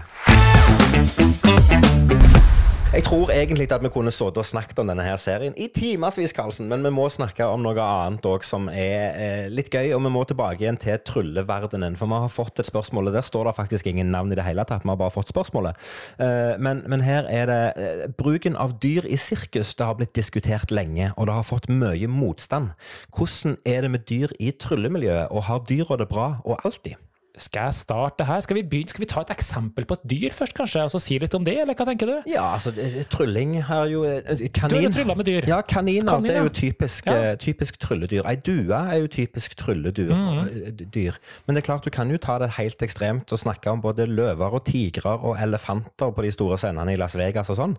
[2.90, 6.32] Jeg tror egentlig at vi kunne sittet og snakket om denne her serien i timevis,
[6.34, 10.00] Karlsen, men vi må snakke om noe annet òg som er eh, litt gøy, og
[10.02, 11.94] vi må tilbake igjen til trylleverdenen.
[11.94, 14.42] For vi har fått et spørsmål, og der står det faktisk ingen navn i det
[14.42, 15.78] hele tatt, vi har bare fått spørsmålet.
[16.18, 19.70] Eh, men, men her er det eh, bruken av dyr i sirkus.
[19.78, 22.72] Det har blitt diskutert lenge, og det har fått mye motstand.
[23.14, 26.98] Hvordan er det med dyr i tryllemiljøet, og har dyra det bra og alltid?
[27.40, 28.40] Skal jeg starte her?
[28.44, 28.92] Skal vi, begynne?
[28.92, 30.82] Skal vi ta et eksempel på et dyr først, kanskje?
[30.84, 32.16] Og så si litt om det, eller hva tenker du?
[32.28, 32.72] Ja, altså,
[33.12, 34.70] trylling har jo Kanin.
[34.70, 35.48] Du har jo trylla med dyr.
[35.48, 36.12] Ja, kaniner.
[36.18, 37.16] Kanin, det er jo typisk, Ja.
[37.30, 38.26] eh, typisk trylledyr.
[38.28, 40.12] Ei due er jo typisk trylledyr.
[40.12, 40.38] Mm.
[40.38, 41.16] eh, dyr.
[41.46, 44.06] Men det er klart, du kan jo ta det helt ekstremt og snakke om både
[44.06, 47.76] løver og tigrer og elefanter på de store scenene i Las Vegas og sånn.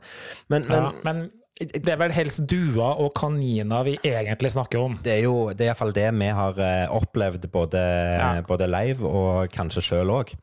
[0.49, 1.29] Men, men Ja, men
[1.71, 4.99] det er vel helst duer og kaniner vi egentlig snakker om.
[5.03, 7.81] det er jo det er iallfall det vi har eh, opplevd både,
[8.19, 8.41] Ja.
[8.47, 10.33] både live og kanskje sjøl òg.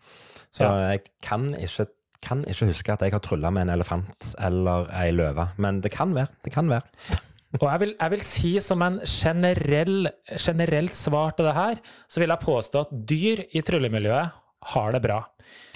[0.52, 0.90] Så Ja.
[0.92, 1.87] jeg kan ikke,
[2.22, 5.48] kan ikke huske at jeg har trylla med en elefant eller ei løve.
[5.59, 6.28] Men det kan være.
[6.44, 6.83] Det kan være.
[7.62, 11.78] Og jeg vil, jeg vil si som en generell, generelt svar til det her,
[12.09, 15.22] så vil jeg påstå at dyr i tryllemiljøet har det bra.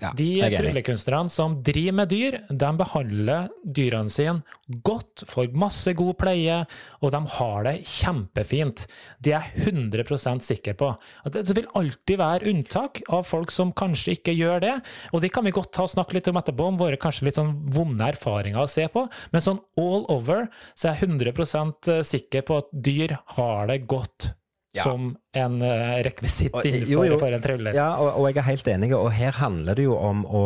[0.03, 4.43] Ja, De er tryllekunstnerne som driver med dyr, de behandler dyrene sine
[4.85, 6.59] godt, får masse god pleie,
[7.01, 8.85] og de har det kjempefint.
[9.23, 10.91] Det er jeg 100 sikker på.
[11.31, 14.75] Det vil alltid være unntak av folk som kanskje ikke gjør det,
[15.13, 17.39] og de kan vi godt ta og snakke litt om etterpå, om våre kanskje litt
[17.41, 22.47] sånn vonde erfaringer å se på, men sånn all over så er jeg 100% sikker
[22.49, 24.33] på at dyr har det godt
[24.73, 24.87] Ja.
[24.89, 27.17] som en uh, rekvisitt innenfor jo, jo.
[27.21, 27.77] for en thriller.
[27.77, 30.45] Ja, og, og jeg er helt enig, og her handler det jo om å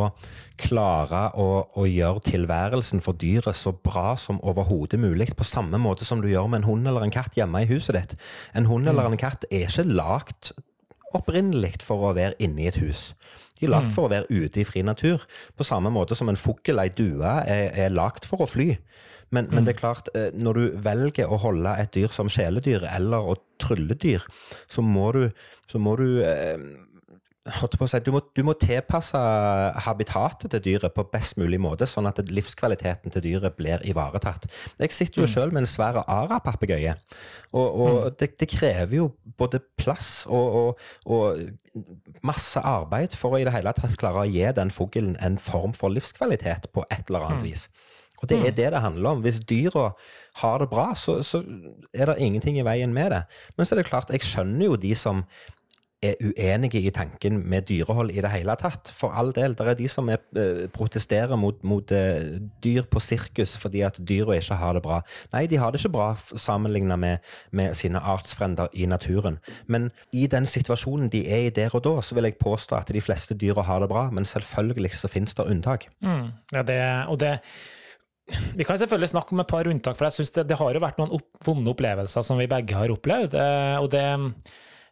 [0.59, 1.47] klare å,
[1.79, 6.27] å gjøre tilværelsen for dyret så bra som overhodet mulig, på samme måte som du
[6.33, 8.17] gjør med en hund eller en katt hjemme i huset ditt.
[8.57, 10.51] En hund eller en katt er ikke lagt
[11.15, 13.12] opprinnelig for å være inne i et hus.
[13.57, 15.23] De er lagt for å være ute i fri natur,
[15.57, 18.75] på samme måte som en fugl, ei due, er, er lagt for å fly.
[19.37, 22.88] Men, men det er klart, eh, når du velger å holde et dyr som kjæledyr
[22.88, 24.25] eller å trylledyr,
[24.72, 25.25] så må du,
[25.70, 26.57] så må du eh,
[27.46, 29.20] si, du, må, du må tilpasse
[29.87, 34.49] habitatet til dyret på best mulig måte, sånn at livskvaliteten til dyret blir ivaretatt.
[34.83, 36.96] Jeg sitter jo selv med en svær ara-papegøye,
[37.57, 38.18] og, mm.
[38.20, 43.55] det, det krever jo både plass og, og, og masse arbeid for å i det
[43.55, 47.46] hele tatt klare å gi den fuglen en form for livskvalitet på et eller annet
[47.46, 47.68] vis.
[48.27, 49.25] Og det er det det handler om.
[49.25, 49.91] Hvis dyra
[50.43, 51.43] har det bra, så, så
[51.95, 53.23] er det ingenting i veien med det.
[53.57, 55.25] Men så er det klart, jeg skjønner jo de som
[56.03, 58.91] er uenige i tanken med dyrehold i det hele tatt.
[58.95, 59.55] For all del.
[59.57, 63.99] Det er de som er, eh, protesterer mot, mot eh, dyr på sirkus fordi at
[64.09, 65.01] dyra ikke har det bra.
[65.33, 67.19] Nei, de har det ikke bra sammenlignet med,
[67.51, 69.39] med sine artsfrender i naturen.
[69.67, 72.93] Men i den situasjonen de er i der og da, så vil jeg påstå at
[72.93, 74.11] de fleste dyra har det bra.
[74.11, 75.89] Men selvfølgelig så finnes det unntak.
[76.01, 77.39] Mm, ja, det, og det
[78.27, 80.83] Vi kan selvfølgelig snakke om et par unntak, for jeg synes det, det har jo
[80.83, 83.37] vært noen opp, vonde opplevelser som vi begge har opplevd.
[83.39, 84.07] eh, og det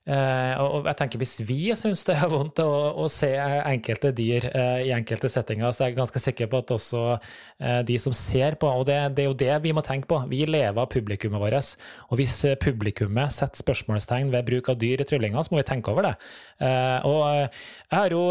[0.06, 4.48] eh, og jeg tenker Hvis vi syns det er vondt å, å se enkelte dyr
[4.50, 8.14] eh, i enkelte settinger, så er jeg ganske sikker på at også eh, de som
[8.16, 10.20] ser på Og det, det er jo det vi må tenke på.
[10.30, 11.74] Vi lever av publikummet vårt.
[12.10, 15.68] Og hvis eh, publikummet setter spørsmålstegn ved bruk av dyr i tryllinga, så må vi
[15.68, 16.14] tenke over det.
[16.60, 18.24] Eh, og eh, jeg har jo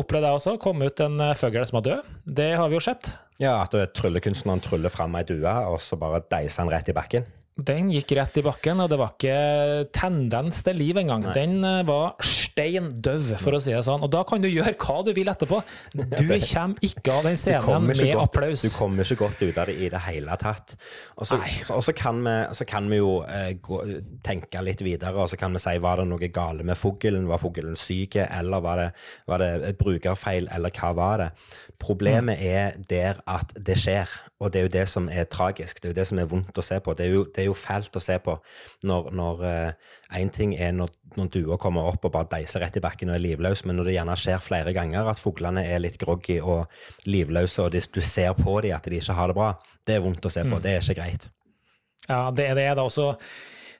[0.00, 0.56] opplevd det også.
[0.62, 2.14] Kom ut en fugl som var død.
[2.40, 3.12] Det har vi jo sett.
[3.40, 7.24] Ja, At tryllekunstneren tryller fram ei due, og så bare deiser han rett i bakken.
[7.66, 11.24] Den gikk rett i bakken, og det var ikke tendens til liv engang.
[11.28, 11.34] Nei.
[11.36, 14.04] Den eh, var stein døv, for å si det sånn.
[14.06, 15.60] Og da kan du gjøre hva du vil etterpå.
[15.94, 16.02] Du
[16.52, 18.64] kommer ikke av den scenen med godt- applaus.
[18.64, 20.76] Du kommer ikke godt ut av det i det hele tatt.
[21.20, 22.22] Og så, kan,
[22.70, 23.82] kan vi jo eh, gå,
[24.26, 27.28] tenke litt videre, og så kan vi si var det noe gale med fuglen?
[27.30, 28.88] Var fuglen syk, eller var det,
[29.30, 31.30] var det brukerfeil, eller hva var det?
[31.80, 35.80] Problemet er der at det skjer, og det er jo det som er tragisk.
[35.80, 36.94] Det er jo det som er vondt å se på.
[36.96, 38.38] Det er jo, det er jo fælt å se på
[38.88, 39.42] når, når
[40.16, 43.18] én ting er når, når dua kommer opp og bare deiser rett i bakken og
[43.18, 46.72] er livløs, men når det gjerne skjer flere ganger at fuglene er litt groggy og
[47.04, 49.52] livløse, og de, du ser på dem at de ikke har det bra,
[49.84, 50.62] det er vondt å se på.
[50.64, 51.28] Det er ikke greit.
[52.08, 52.68] Ja, det er det.
[52.78, 53.12] da også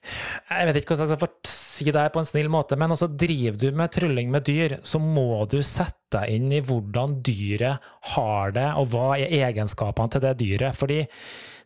[0.00, 3.58] Jeg vet ikke hvordan jeg skal si det på en snill måte, men altså, driver
[3.60, 7.84] du med trylling med dyr, så må du sette deg inn i hvordan dyret
[8.16, 10.76] har det, og hva er egenskapene til det dyret.
[10.78, 11.04] Fordi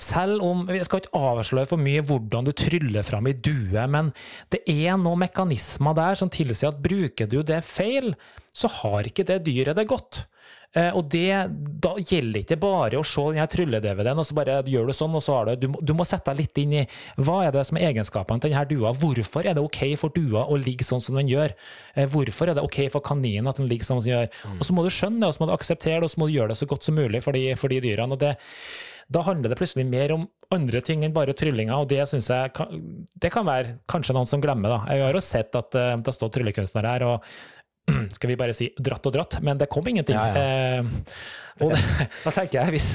[0.05, 4.11] selv om Jeg skal ikke avsløre for mye hvordan du tryller fram i due, men
[4.53, 8.13] det er noen mekanismer der som tilsier at bruker du det feil,
[8.53, 10.27] så har ikke det dyret det godt.
[10.75, 11.29] Eh, og det,
[11.85, 15.23] da gjelder ikke bare å se denne trylle-DVD-en og så bare gjør du sånn, og
[15.23, 16.85] så har du du, du må sette deg litt inn i
[17.23, 18.95] hva er det som er egenskapene til denne dua.
[18.99, 21.55] Hvorfor er det OK for dua å ligge sånn som den gjør?
[21.95, 24.33] Eh, Hvorfor er det OK for kaninen at den ligger sånn som den gjør?
[24.59, 26.29] Og så må du skjønne det, og så må du akseptere det, og så må
[26.31, 28.19] du gjøre det så godt som mulig for de, for de dyrene.
[28.19, 28.35] og det
[29.13, 30.23] da handler det plutselig mer om
[30.55, 32.79] andre ting enn bare tryllinga, og det synes jeg kan,
[33.21, 34.73] det kan være kanskje noen som glemmer.
[34.73, 34.95] da.
[34.95, 37.29] Jeg har jo sett at uh, det stått tryllekunstnere her, og
[38.17, 40.19] skal vi bare si dratt og dratt, men det kom ingenting.
[40.19, 41.71] Ja, Eh, og
[42.25, 42.89] da tenker jeg, hvis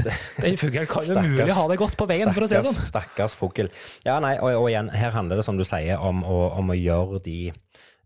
[0.44, 2.66] den fuglen kan jo mulig umulig ha det godt på veien, for å si det
[2.66, 2.76] sånn.
[2.76, 3.70] Stakkars, stakkars fugl.
[4.04, 6.76] Ja, nei, og, og igjen, her handler det, som du sier, om å, om å
[6.76, 7.38] gjøre de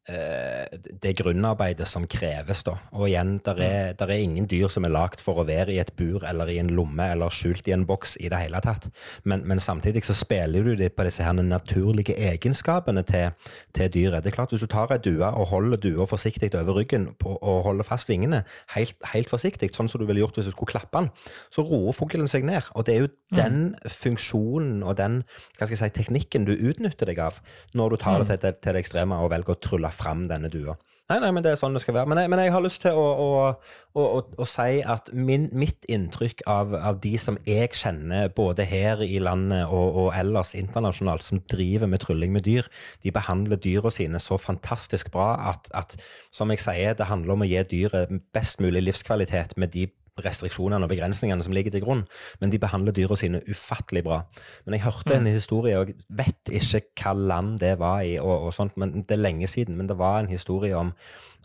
[0.04, 2.74] det grunnarbeidet som kreves, da.
[2.92, 5.80] Og igjen, der er, der er ingen dyr som er lagd for å være i
[5.80, 8.90] et bur eller i en lomme eller skjult i en boks i det hele tatt.
[9.24, 13.32] Men, men samtidig så spiller du det på disse her naturlige egenskapene til,
[13.78, 14.26] til dyret.
[14.26, 17.38] Det er klart, hvis du tar ei due og holder dua forsiktig over ryggen på,
[17.40, 18.44] og holder fast vingene
[18.76, 21.10] helt, helt forsiktig, sånn som du ville gjort hvis du skulle klappe den,
[21.54, 22.68] så roer fuglen seg ned.
[22.76, 25.22] Og det er jo den funksjonen og den
[25.56, 27.40] hva skal jeg si, teknikken du utnytter deg av
[27.78, 30.52] når du tar det til, til, til det ekstreme og velger å trylle fram denne
[30.54, 30.78] dua.
[31.12, 32.08] Nei, nei, men det er sånn det skal være.
[32.10, 35.84] Men jeg, men jeg har lyst til å, å, å, å, si at min, mitt
[35.92, 41.26] inntrykk av, av de som jeg kjenner, både her i landet og, og ellers internasjonalt,
[41.28, 42.70] som driver med trylling med dyr,
[43.04, 45.98] de behandler dyra sine så fantastisk bra at, at,
[46.32, 49.90] som jeg sier, det handler om å gi dyret best mulig livskvalitet med de
[50.22, 52.04] restriksjonene og begrensningene som ligger til grunn,
[52.42, 54.22] men de behandler dyra sine ufattelig bra.
[54.66, 58.50] Men jeg hørte en historie, og jeg vet ikke hva land det var i, og,
[58.50, 60.94] og sånt, men det er lenge siden, men det var en historie om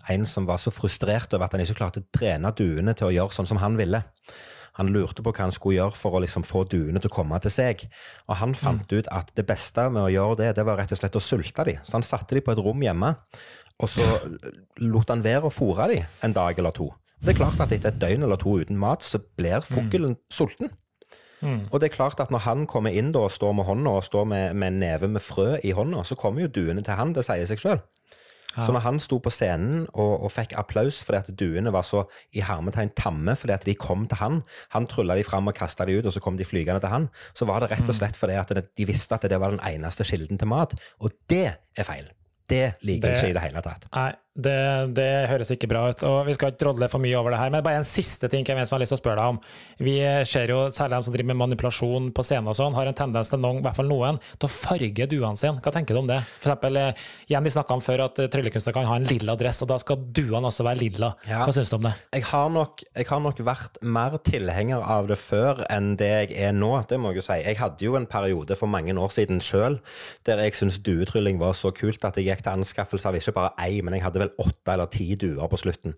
[0.09, 3.15] en som var så frustrert over at han ikke klarte å trene duene til å
[3.15, 4.03] gjøre sånn som han ville.
[4.79, 7.39] Han lurte på hva han skulle gjøre for å liksom få duene til å komme
[7.43, 7.83] til seg.
[8.29, 11.01] Og han fant ut at det beste med å gjøre det, det var rett og
[11.01, 11.81] slett å sulte dem.
[11.83, 13.11] Så han satte dem på et rom hjemme,
[13.79, 14.07] og så
[14.85, 16.93] lot han være å fôre dem en dag eller to.
[17.23, 20.71] Det er klart at etter et døgn eller to uten mat, så blir fuglen sulten.
[21.41, 21.69] Mm.
[21.71, 24.07] Og det er klart at når han kommer inn da og står med hånda og
[24.07, 27.15] står med, med en neve med frø i hånda, så kommer jo duene til han,
[27.15, 27.81] det sier seg sjøl.
[28.57, 32.05] Så når han sto på scenen og, og fikk applaus fordi at duene var så
[32.35, 34.41] i hermetegn tamme fordi at de kom til han,
[34.75, 37.09] han trylla de fram og kasta de ut, og så kom de flygende til han,
[37.39, 40.07] så var det rett og slett fordi at de visste at det var den eneste
[40.09, 40.75] kilden til mat.
[40.99, 41.45] Og det
[41.77, 42.09] er feil.
[42.49, 43.87] Det liker jeg ikke i det hele tatt.
[43.93, 44.59] Nei, det,
[44.97, 46.03] det høres ikke bra ut.
[46.07, 48.47] Og vi skal ikke drodle for mye over det her, men bare en siste ting
[48.47, 49.41] Kevin, som jeg har lyst til å spørre deg om.
[49.83, 49.97] Vi
[50.31, 53.33] ser jo, særlig de som driver med manipulasjon på scenen og sånn, har en tendens
[53.33, 55.63] til noen, i hvert fall noen, til å farge duene sine.
[55.65, 56.21] Hva tenker du om det?
[56.39, 59.37] For eksempel, eh, igjen, vi snakka om før at eh, tryllekunstnere kan ha en lilla
[59.41, 61.13] dress, og da skal duene også være lilla.
[61.29, 61.43] Ja.
[61.43, 61.95] Hva syns du om det?
[62.15, 66.39] Jeg har, nok, jeg har nok vært mer tilhenger av det før enn det jeg
[66.49, 66.73] er nå.
[66.89, 67.41] Det må jeg jo si.
[67.43, 69.79] Jeg hadde jo en periode for mange år siden sjøl
[70.27, 73.53] der jeg syntes duetrylling var så kult at jeg gikk til anskaffelse av ikke bare
[73.63, 75.95] ei, men jeg hadde vel åtte eller ti duer på slutten.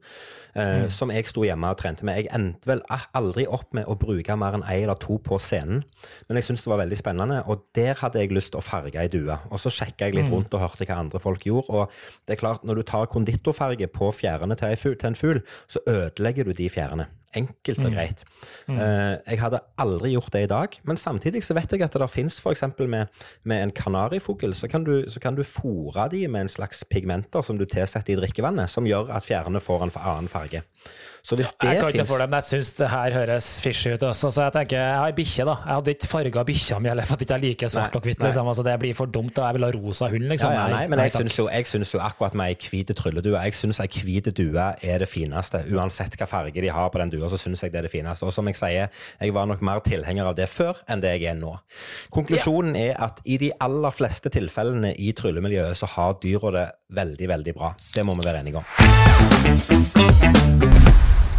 [0.55, 2.17] eh, Som jeg sto hjemme og trente med.
[2.17, 2.83] Jeg endte vel
[3.15, 5.85] aldri opp med å bruke mer enn ei eller to på scenen,
[6.29, 8.99] men jeg syntes det var veldig spennende, og der hadde jeg lyst til å farge
[9.01, 9.39] ei due.
[9.51, 11.91] Og så sjekka jeg litt rundt og hørte hva andre folk gjorde, og
[12.27, 16.53] det er klart, når du tar konditorfarge på fjærene til en fugl, så ødelegger du
[16.53, 17.07] de fjærene.
[17.37, 18.25] Enkelt og greit.
[18.69, 22.09] Eh, jeg hadde aldri gjort det i dag, men samtidig så vet jeg at det
[22.11, 22.65] fins f.eks.
[22.81, 23.07] Med,
[23.45, 27.45] med en kanarifugl, så kan du, så kan du fôre de med en slags pigmenter
[27.47, 30.65] som du tilsetter i drikkevannet, som gjør at fjærene får en annen farge.
[31.23, 33.91] Så hvis det Jeg kan ikke finnes- for men jeg syns det her høres fishy
[33.93, 34.01] ut.
[34.03, 34.31] Også.
[34.33, 35.55] Så jeg tenker, jeg har bikkje, da.
[35.67, 38.03] Jeg hadde ikke farga bikkja mi heller, for at jeg ikke liker svart Nei, og
[38.07, 38.19] hvitt.
[38.19, 38.29] nei.
[38.31, 38.49] Liksom.
[38.49, 39.35] Altså, det blir for dumt.
[39.37, 39.51] da.
[39.51, 40.51] Jeg vil ha rosa hund, liksom.
[40.51, 41.21] Ja, ja, nei, men jeg takk.
[41.23, 44.65] syns jo, jeg syns jo akkurat med ei hvit trylledue Jeg syns ei hvit due
[44.83, 45.61] er det fineste.
[45.71, 48.27] Uansett hva farge de har på den dua, så syns jeg det er det fineste.
[48.27, 48.91] Og som jeg sier,
[49.21, 51.53] jeg var nok mer tilhenger av det før enn det jeg er nå.
[52.15, 56.67] Konklusjonen er at i de aller fleste tilfellene i tryllemiljøet så har dyra det
[56.97, 57.75] veldig, veldig bra.
[57.95, 58.67] Det må vi være enige om.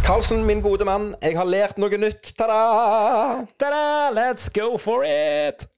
[0.02, 2.32] Karlsen, min gode mann, jeg har lært noe nytt.
[2.38, 3.44] Ta-da!
[3.60, 4.10] Ta-da!
[4.16, 5.68] Let's go for it!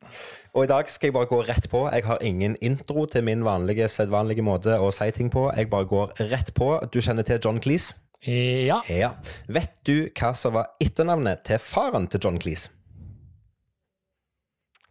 [0.54, 1.82] Og i dag skal jeg bare gå rett på.
[1.92, 5.48] Jeg har ingen intro til min vanlige, sedvanlige måte å si ting på.
[5.56, 6.70] Jeg bare går rett på.
[6.94, 7.96] Du kjenner til John Cleese?
[8.26, 8.80] Ja.
[8.88, 9.10] Ja.
[9.52, 12.70] Vet du hva som var etternavnet til faren til John Cleese?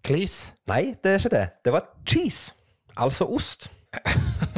[0.04, 0.52] Cleese.
[0.68, 1.46] Nei, det er ikke det.
[1.66, 2.52] Det var cheese.
[3.00, 3.72] Altså ost.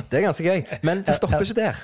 [0.09, 0.63] Det er ganske gøy.
[0.83, 1.79] Men det stopper ikke der.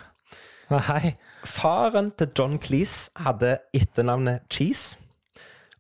[0.72, 1.14] Nei.
[1.46, 4.98] Faren til John Cleese hadde etternavnet Cheese.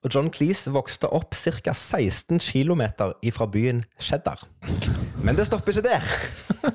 [0.03, 1.74] Og John Cleese vokste opp ca.
[1.74, 2.82] 16 km
[3.34, 4.47] fra byen Cheddar.
[5.22, 6.07] Men det stopper ikke der.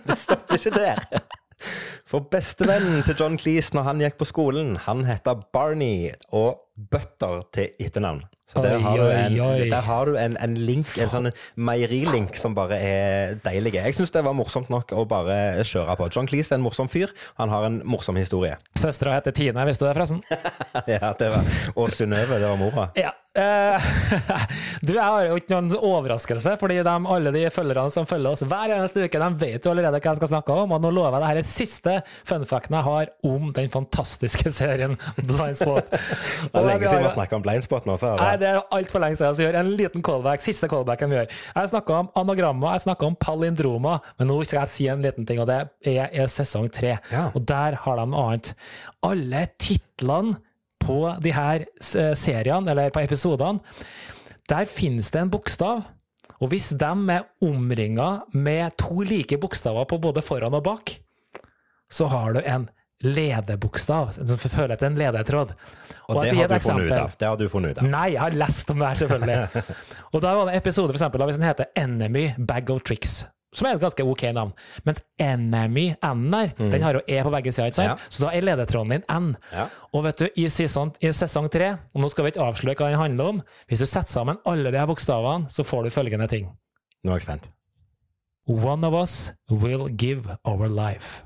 [0.06, 1.02] Det stopper ikke der.
[2.06, 7.40] For bestevennen til John Cleese når han gikk på skolen, han heter Barney og Butter
[7.56, 8.24] til etternavn.
[8.46, 9.70] Så der har du en, oi, oi.
[9.72, 11.26] der har du en, en link, en sånn
[11.58, 13.74] meierilink som bare er deilig.
[13.74, 16.06] Jeg syns det var morsomt nok å bare kjøre på.
[16.14, 17.10] John Cleese er en morsom fyr.
[17.40, 18.54] Han har en morsom historie.
[18.84, 20.22] Søstera heter Tine, visste du det, forresten?
[20.94, 22.90] ja, det var, og Synnøve, det var mora.
[22.94, 23.16] Ja.
[23.36, 23.82] Eh,
[24.86, 28.46] du, jeg har jo ikke noen overraskelse, fordi de, alle de følgerne som følger oss
[28.48, 30.72] hver eneste uke, de vet jo allerede hva jeg skal snakke om.
[30.72, 31.98] Og nå lover jeg det her er siste
[32.30, 35.92] funfacten jeg har om den fantastiske serien Blindspot.
[36.66, 38.16] Er lenge siden vi har snakka om blindspot nå før.
[38.20, 39.36] Nei, det er altfor lenge siden.
[39.38, 40.42] Så gjør en liten callback.
[40.44, 41.36] Siste callbacken vi gjør.
[41.56, 45.28] Jeg snakka om anagrammer, jeg snakka om palindromer, men nå skal jeg si en liten
[45.28, 46.96] ting, og det er, er sesong tre.
[47.12, 47.28] Ja.
[47.32, 48.52] Og der har de noe annet.
[49.06, 50.38] Alle titlene
[50.82, 53.62] på de her eh, seriene, eller på episodene,
[54.50, 55.82] der finnes det en bokstav.
[56.36, 60.92] Og hvis de er omringa med to like bokstaver på både foran og bak,
[61.90, 62.68] så har du en
[63.06, 65.54] ledebokstav, som føler etter en ledetråd.
[66.06, 67.14] Og det har av.
[67.18, 67.88] Det har du funnet ut av.
[67.90, 69.62] Nei, jeg har lest om det her, selvfølgelig.
[70.12, 72.84] og da var det en episode, for eksempel, da, hvis den heter Enemy Bag of
[72.86, 73.24] Tricks.
[73.56, 74.52] Som er et ganske ok navn.
[74.84, 77.70] Mens Enemy, N der, den har jo E på begge sider.
[77.70, 77.88] ikke sant?
[77.88, 78.12] Ja.
[78.12, 79.30] Så da er ledetråden din N.
[79.52, 79.68] Ja.
[79.96, 82.92] Og vet du, i sesong, i sesong tre, og nå skal vi ikke avsløre hva
[82.92, 86.28] den handler om, hvis du setter sammen alle de her bokstavene, så får du følgende
[86.30, 86.50] ting.
[87.02, 87.48] Nå er jeg spent.
[88.46, 91.25] One of us will give our life.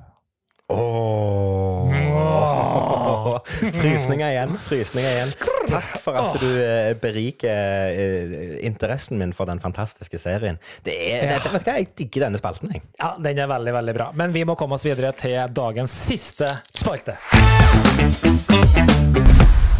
[3.81, 4.57] Frysninger igjen.
[4.67, 5.33] Frysninger igjen.
[5.71, 10.59] Takk for at du eh, beriker eh, interessen min for den fantastiske serien.
[10.87, 12.73] Det er, det, vet du hva, Jeg digger denne spalten.
[12.75, 12.85] jeg.
[13.01, 14.11] Ja, den er veldig, veldig bra.
[14.19, 17.19] Men vi må komme oss videre til dagens siste spalte.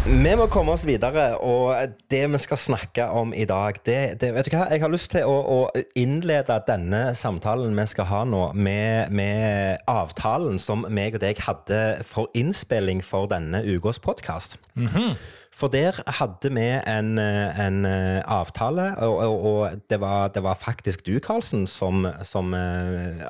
[0.01, 4.31] Vi må komme oss videre, og det vi skal snakke om i dag det, det,
[4.33, 8.21] Vet du hva, jeg har lyst til å, å innlede denne samtalen vi skal ha
[8.25, 14.57] nå, med, med, avtalen som meg og deg hadde for innspilling for denne ukas podkast.
[14.73, 15.13] Mm -hmm.
[15.53, 17.85] For der hadde vi en, en
[18.25, 22.53] avtale, og, og, og det, var, det, var, faktisk du, Karlsen, som, som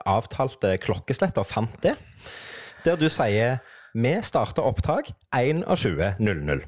[0.05, 1.95] avtalte klokkeslett og fant det.
[2.85, 3.57] Der du sier
[3.93, 6.63] vi starter opptak 21.00.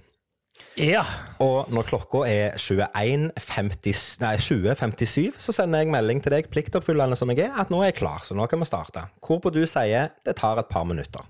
[0.78, 1.02] Ja.
[1.44, 7.54] Og når klokka er 21.57, så sender jeg melding til deg, pliktoppfyllende som jeg er,
[7.62, 9.02] at nå er jeg klar, så nå kan vi starte.
[9.26, 11.24] Hvorpå du sier det tar et par minutter.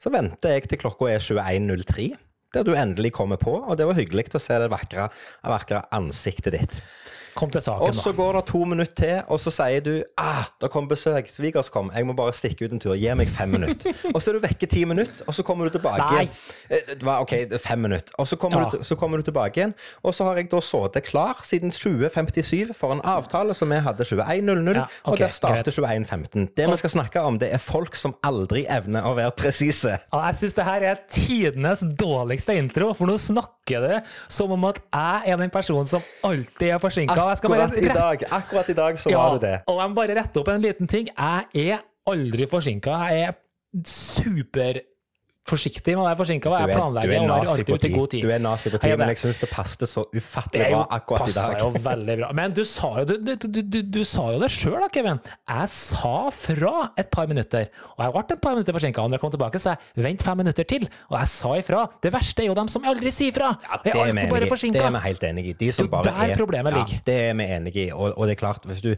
[0.00, 2.06] Så venter jeg til klokka er 21.03,
[2.54, 5.02] der du endelig kommer på, og det var hyggelig å se det vakre,
[5.44, 6.74] vakre ansiktet ditt.
[7.34, 10.48] Kom til saken, og så går det to minutter til, og så sier du ah,
[10.60, 13.52] det kom besøk, svigers kom, jeg må bare stikke ut en tur, gi meg fem
[13.54, 13.94] minutter.
[14.14, 16.30] Og så er du vekke ti minutter, og så kommer du tilbake igjen.
[16.68, 18.12] Eh, det var OK, fem minutter.
[18.18, 18.70] Og så kommer, ja.
[18.72, 22.72] du, så kommer, du, tilbake igjen, og så har jeg da sittet klar siden 2057
[22.76, 26.48] for en avtale som vi hadde 21.00, ja, okay, og der starter 21.15.
[26.56, 29.96] Det vi skal snakke om, det er folk som aldri evner å være presise.
[30.00, 34.02] Ja, jeg syns det her er tidenes dårligste intro, for nå snakker det
[34.32, 38.70] som om at jeg er den personen som alltid er forsinka akkurat, i dag, akkurat
[38.72, 39.56] i dag så ja, var det det.
[39.70, 41.10] Og jeg må bare rette opp en liten ting.
[41.12, 42.96] Jeg er aldri forsinka.
[43.12, 44.80] Jeg er super
[45.48, 46.50] forsiktig med å være forsinka.
[46.52, 48.24] Være alltid ute i god tid.
[48.24, 51.34] Du er nazi på tid, men jeg syns det passet så ufattig bra akkurat i
[51.36, 51.54] dag.
[51.56, 52.30] Det jo veldig bra.
[52.36, 55.22] Men du sa jo, du, du, du, du sa jo det sjøl, Kevin.
[55.48, 57.70] Jeg sa fra et par minutter.
[57.96, 59.06] Og jeg ble et par minutter forsinka.
[59.06, 60.86] Når jeg kom tilbake, så jeg vent fem minutter til.
[61.10, 61.84] Og jeg sa ifra.
[62.04, 63.52] Det verste er jo dem som aldri sier fra.
[63.64, 65.56] Ja, det, er er bare det er vi helt enig i.
[65.64, 67.00] De som bare der er, problemet ligger.
[67.00, 67.88] Ja, det er vi enig i.
[67.90, 68.92] Og, og, det er klart, hvis du,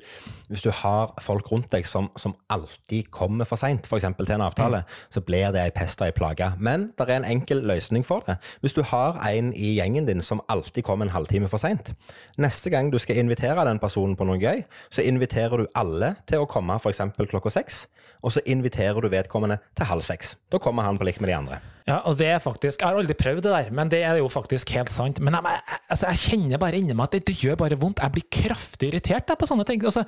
[0.51, 4.09] hvis du har folk rundt deg som, som alltid kommer for seint, f.eks.
[4.19, 5.01] til en avtale, mm.
[5.17, 6.32] så blir det ei pest og ei plage.
[6.59, 8.37] Men det er en enkel løsning for det.
[8.61, 11.93] Hvis du har en i gjengen din som alltid kommer en halvtime for seint,
[12.39, 16.43] neste gang du skal invitere den personen på noe gøy, så inviterer du alle til
[16.43, 17.01] å komme f.eks.
[17.31, 17.87] klokka seks,
[18.23, 20.37] og så inviterer du vedkommende til halv seks.
[20.53, 21.61] Da kommer han på likt med de andre.
[21.83, 24.29] Ja, og det er faktisk, Jeg har aldri prøvd det der, men det er jo
[24.31, 25.19] faktisk helt sant.
[25.21, 25.59] Men jeg,
[25.91, 28.03] altså, jeg kjenner bare inni meg at det, det, gjør bare vondt.
[28.03, 29.83] Jeg blir kraftig irritert på sånne ting.
[29.83, 30.05] Altså,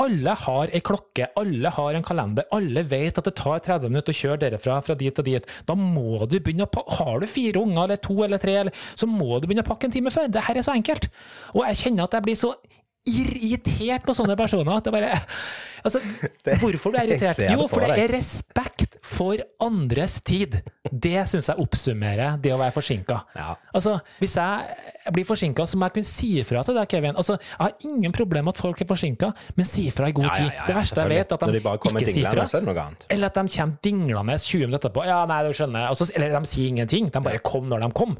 [0.00, 4.12] alle har ei klokke, alle har en kalender, alle vet at det tar 30 minutter
[4.12, 5.48] å kjøre derfra fra dit og dit.
[5.64, 6.98] Da må du begynne å pakke.
[7.00, 9.88] Har du fire unger eller to eller tre, eller, så må du begynne å pakke
[9.88, 10.28] en time før.
[10.28, 11.08] Det her er så enkelt.
[11.54, 12.52] Og jeg kjenner at jeg blir så
[13.08, 14.84] irritert på sånne personer.
[14.84, 15.18] Det bare
[15.80, 16.00] Altså,
[16.60, 17.38] hvorfor du er irritert?
[17.54, 20.58] Jo, for det er respekt for andres tid.
[20.92, 23.16] Det syns jeg oppsummerer det å være forsinka.
[23.38, 23.54] Ja.
[23.72, 27.16] Altså, hvis jeg blir forsinka, så må jeg kunne si ifra til deg, Kevin.
[27.16, 30.28] Altså, jeg har ingen problem med at folk er forsinka, men si ifra i god
[30.34, 30.50] tid.
[30.50, 32.88] Ja, ja, det verste jeg vet, er at de, de ikke sier fra.
[33.08, 35.08] Eller at de kommer dinglende 20 minutter etterpå.
[35.08, 35.88] Ja, nei, du skjønner.
[35.88, 37.08] Altså, eller de sier ingenting.
[37.08, 38.18] De bare kom når de kom.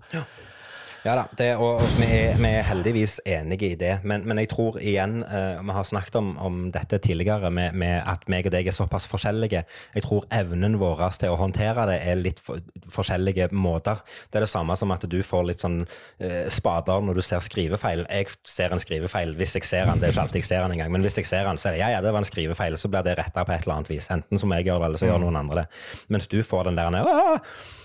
[1.05, 1.15] Ja.
[1.17, 3.95] Da, det, og, og vi, er, vi, er, heldigvis enige i det.
[4.05, 8.03] Men, men jeg tror igjen, uh, vi har snakket om, om dette tidligere, med, med,
[8.05, 9.63] at meg og deg er såpass forskjellige.
[9.95, 12.61] Jeg tror evnen vår til å håndtere det er litt for,
[12.93, 14.03] forskjellige måter.
[14.29, 17.45] Det er det samme som at du får litt sånn uh, spader når du ser
[17.45, 18.05] skrivefeil.
[18.11, 20.03] Jeg ser en skrivefeil hvis jeg ser den.
[20.03, 21.71] Det er jo ikke alltid jeg ser den engang, men hvis jeg ser den, så
[21.71, 22.77] er det ja, ja, det var en skrivefeil.
[22.81, 24.13] Så blir det retta på et eller annet vis.
[24.13, 25.27] Enten som jeg gjør det, eller så gjør mm.
[25.27, 25.67] noen andre det.
[26.13, 26.89] Mens du får den der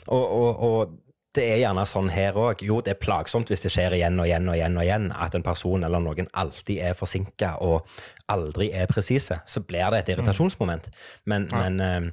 [0.06, 1.05] og, og, og
[1.36, 2.64] det er gjerne sånn her òg.
[2.66, 5.36] Jo, det er plagsomt hvis det skjer igjen og igjen og igjen og igjen, at
[5.38, 7.90] en person eller noen alltid er forsinka og
[8.32, 9.38] aldri er presise.
[9.50, 10.88] Så blir det et irritasjonsmoment.
[11.30, 11.62] Men, ja.
[11.64, 12.08] men eh,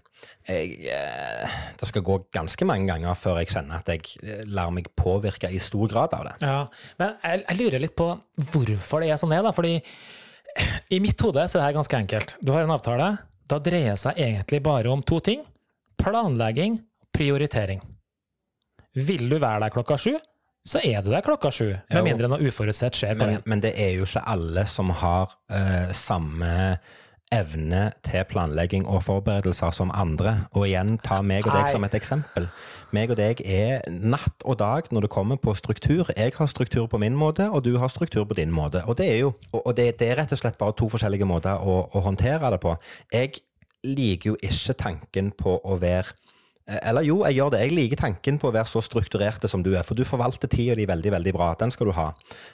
[0.51, 4.73] jeg, eh, det skal gå ganske mange ganger før jeg kjenner at jeg eh, lar
[4.75, 6.35] meg påvirke i stor grad av det.
[6.45, 6.59] Ja,
[7.01, 8.11] men jeg, jeg lurer litt på
[8.53, 9.55] hvorfor det er sånn det er.
[9.57, 9.79] fordi
[10.93, 12.37] i mitt hode så er det ganske enkelt.
[12.45, 13.15] Du har en avtale.
[13.49, 15.47] Da dreier det seg egentlig bare om to ting.
[16.01, 16.81] Planlegging,
[17.15, 17.83] prioritering.
[18.95, 20.17] Vil du være der klokka sju,
[20.69, 21.71] så er du der klokka sju.
[21.91, 23.17] Med mindre noe uforutsett skjer.
[23.19, 26.77] Men, men, det er jo ikke alle som har uh, samme
[27.33, 30.35] evne til planlegging og forberedelser som andre.
[30.53, 32.47] Og igjen, ta meg og deg som et eksempel.
[32.93, 36.13] Meg og deg er natt og dag når det kommer på struktur.
[36.13, 38.85] Jeg har struktur på min måte, og du har struktur på din måte.
[38.85, 41.57] Og det er jo og det, det er rett og slett bare to forskjellige måter
[41.57, 42.77] å, å håndtere det på.
[43.13, 43.41] Jeg
[43.83, 46.13] liker jo ikke tanken på å være
[46.67, 47.61] eller jo, jeg gjør det.
[47.65, 49.83] Jeg liker tanken på å være så strukturerte som du er.
[49.87, 51.53] For du forvalter tida di veldig, veldig bra.
[51.59, 52.13] Den skal du ha.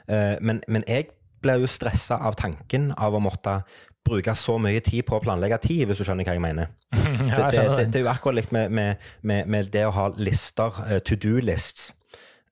[0.08, 1.10] Eh, men, men jeg
[1.44, 3.60] blir jo stressa av tanken av å måtte
[4.08, 6.72] bruke så mye tid på å planlegge tid, hvis du skjønner hva jeg mener.
[7.28, 10.06] Det, det, det, det er jo akkurat likt med, med, med, med, det å ha
[10.16, 11.90] lister, eh, to do lists.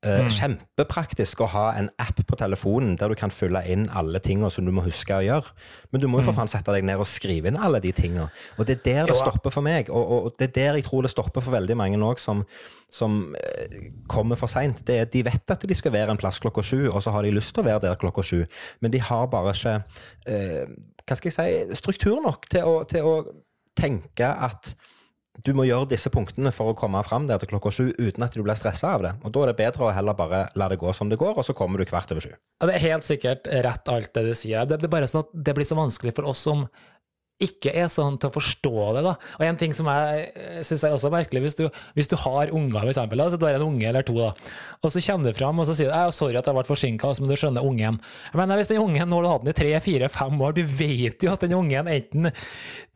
[0.05, 4.51] Uh, Kjempepraktisk å ha en app på telefonen der du kan fylle inn alle tingene
[4.53, 5.55] som du må huske å gjøre.
[5.91, 8.29] Men du må jo for faen sette deg ned og skrive inn alle de tingene.
[8.57, 9.91] Og det er der det stopper for meg.
[9.91, 12.45] Og, og, og det er der jeg tror det stopper for veldig mange òg som,
[12.93, 14.85] som eh, kommer for seint.
[14.87, 17.55] De vet at de skal være en plass klokka sju, og så har de lyst
[17.57, 18.45] til å være der klokka sju.
[18.85, 19.79] Men de har bare ikke
[20.29, 20.77] eh,
[21.07, 23.17] hva skal jeg si, struktur nok til å, til å
[23.79, 24.75] tenke at
[25.45, 28.37] du må gjøre disse punktene for å komme fram der til klokka sju uten at
[28.37, 29.13] du blir stressa av det.
[29.23, 31.45] Og Da er det bedre å heller bare la det gå som det går, og
[31.45, 32.33] så kommer du kvart over sju.
[32.33, 34.65] Ja, det er helt sikkert rett alt det du sier.
[34.65, 36.67] Det, det er bare sånn at det blir så vanskelig for oss som
[37.43, 39.03] ikke er sånn til å forstå det.
[39.05, 39.13] da.
[39.37, 41.67] Og en ting som jeg syns er også merkelig, hvis du,
[41.97, 44.31] hvis du har unger, for eksempel, da, så du har en unge eller to, da,
[44.81, 46.65] og så kommer du fram og så sier du, «Jeg er sorry at jeg ble
[46.69, 47.99] forsinka, men du skjønner ungen.
[48.37, 50.63] Men Hvis den ungen nå har du hatt den i tre, fire, fem år, du
[50.65, 52.31] vet jo at den ungen enten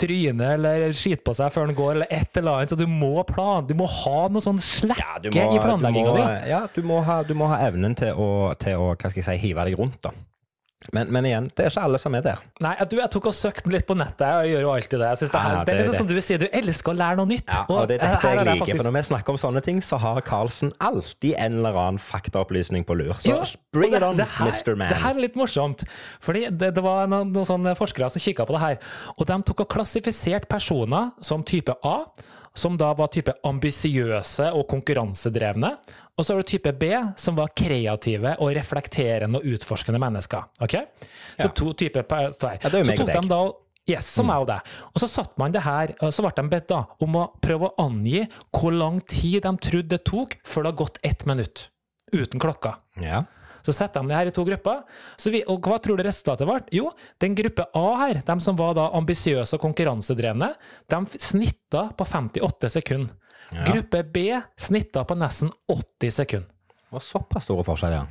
[0.01, 3.13] tryner eller skiter på seg før den går, eller et eller annet, så du må
[3.29, 6.25] plan, du må ha noe sånn slekke ja, i planlegginga di.
[6.55, 8.31] ja, du må, ha, du må ha evnen til å,
[8.61, 10.01] til å hva skal jeg si, hive deg rundt.
[10.07, 10.17] da.
[10.97, 12.39] Men, men igjen, det er ikke alle som er der.
[12.65, 15.09] Nei, du, jeg tok og søkte litt på nettet, jeg gjør jo alltid det.
[15.11, 16.93] Jeg synes det, her, Ja, det, det- er litt sånn som du sier, du elsker
[16.93, 17.53] å lære noe nytt.
[17.53, 18.81] Ja, og det er dette jeg liker.
[18.81, 22.89] For når vi snakker om sånne ting, så har Carlsen alltid en eller annen faktaopplysning
[22.89, 23.13] på lur.
[23.21, 23.39] Så Jo,
[23.77, 24.75] bring det, it on, det her, Mr.
[24.81, 24.89] Man.
[24.95, 25.85] Det her er litt morsomt.
[26.25, 28.81] Fordi det, det var noen, noen forskere som kikka på det her.
[29.19, 31.99] Og de tok og klassifiserte personer som type A,
[32.55, 35.71] som da var type ambisiøse og konkurransedrevne.
[36.19, 40.45] Og så var det type B, som var kreative og reflekterende og utforskende mennesker.
[40.61, 40.75] Ok?
[41.39, 41.49] Så Ja.
[41.49, 42.31] to typer Ja,
[42.69, 43.29] det er jo meg og deg.
[43.29, 43.53] de
[43.89, 44.61] Yes, som er jo det.
[44.95, 47.71] Og så satt man det her, og så ble de bedt da om å prøve
[47.71, 51.69] å angi hvor lang tid de trodde det tok før det har gått ett minutt
[52.13, 52.77] uten klokka.
[53.01, 53.25] Ja.
[53.67, 54.83] Så setter de det her i to grupper.
[55.21, 56.61] Så vi, og hva tror du resultatet ble?
[56.75, 56.91] Jo,
[57.23, 60.53] den gruppe A her, de som var da ambisiøse og konkurransedrevne,
[60.91, 63.17] de snitta på 58 sekunder.
[63.51, 63.67] Ja.
[63.67, 64.27] Gruppe B
[64.61, 66.51] snitta på nesten 80 sekunder.
[66.71, 68.11] Det var såpass store forskjeller.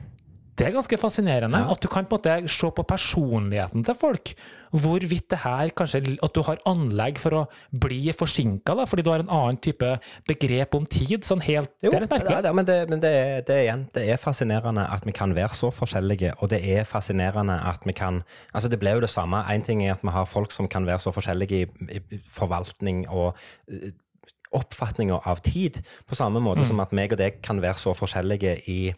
[0.60, 1.72] Det er ganske fascinerende Ja.
[1.72, 4.34] at du kan på en måte se på personligheten til folk.
[4.76, 9.24] Hvorvidt det her kanskje At du har anlegg for å bli forsinka, fordi du har
[9.24, 11.24] en annen type begrep om tid.
[11.26, 12.43] Sånn helt Jo, Det er litt merkelig.
[12.43, 15.72] ja, men, det, men det, det, igjen, det er fascinerende at vi kan være så
[15.72, 19.41] forskjellige, og det er fascinerende at vi kan Altså, det ble jo det samme.
[19.49, 23.07] Én ting er at vi har folk som kan være så forskjellige i, i forvaltning
[23.10, 23.36] og
[23.72, 23.91] eh,
[24.51, 25.76] oppfatninger av tid,
[26.10, 28.93] på samme måte som at meg og deg kan være så forskjellige i,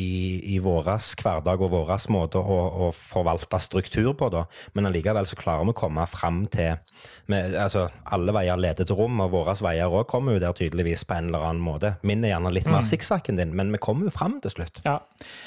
[0.00, 4.46] i, i våres hverdag og vår måte å, å forvalte struktur på, da.
[4.76, 6.78] Men allikevel så klarer vi å komme fram til
[7.30, 11.04] med, altså, Alle veier leder til rom, og våre veier òg kommer jo der tydeligvis
[11.08, 11.94] på en eller annen måte.
[12.06, 14.82] Min er gjerne litt mer sikksakken din, men vi kommer jo fram til slutt.
[14.86, 14.98] Ja,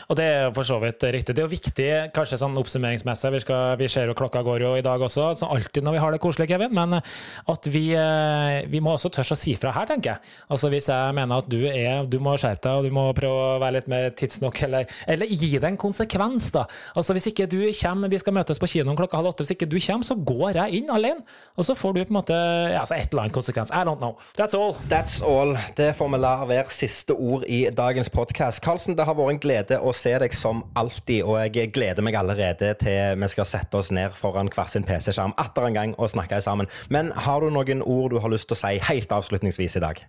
[0.09, 1.35] og det er for så vidt riktig.
[1.35, 4.73] Det er jo viktig, kanskje sånn oppsummeringsmessig, vi, skal, vi ser jo klokka går jo
[4.79, 8.65] i dag også, som alltid når vi har det koselig, Kevin, men at vi, eh,
[8.71, 10.35] vi må også tørre å si fra her, tenker jeg.
[10.51, 13.55] Altså Hvis jeg mener at du er, du må skjerpe deg, og du må prøve
[13.55, 16.65] å være litt mer tidsnok, eller, eller gi det en konsekvens, da.
[16.95, 19.69] Altså Hvis ikke du kommer, vi skal møtes på kinoen klokka halv åtte, hvis ikke
[19.69, 21.23] du kommer, så går jeg inn alene,
[21.55, 23.71] og så får du på en måte altså et eller annet konsekvens.
[23.71, 24.17] I don't know.
[24.37, 24.75] That's all.
[24.91, 25.55] That's all.
[25.77, 28.61] Det får vi la være siste ord i dagens podkast.
[28.65, 32.17] Karlsen, det har vært en glede å se deg som alltid, og jeg gleder meg
[32.19, 36.11] allerede til vi skal sette oss ned foran hver sin PC-skjerm atter en gang og
[36.11, 36.69] snakke sammen.
[36.89, 40.03] Men har du noen ord du har lyst til å si helt avslutningsvis i dag?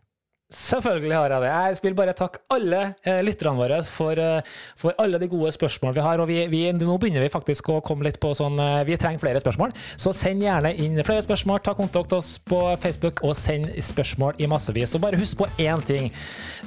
[0.47, 1.49] Selvfølgelig har jeg det.
[1.51, 4.47] Jeg vil bare takke alle eh, lytterne våre for, eh,
[4.79, 6.21] for alle de gode spørsmålene vi har.
[6.23, 9.19] og vi, vi, Nå begynner vi faktisk å komme litt på sånn eh, Vi trenger
[9.19, 11.65] flere spørsmål, så send gjerne inn flere spørsmål.
[11.67, 14.95] Ta kontakt oss på Facebook og send spørsmål i massevis.
[14.95, 16.13] Så bare husk på én ting.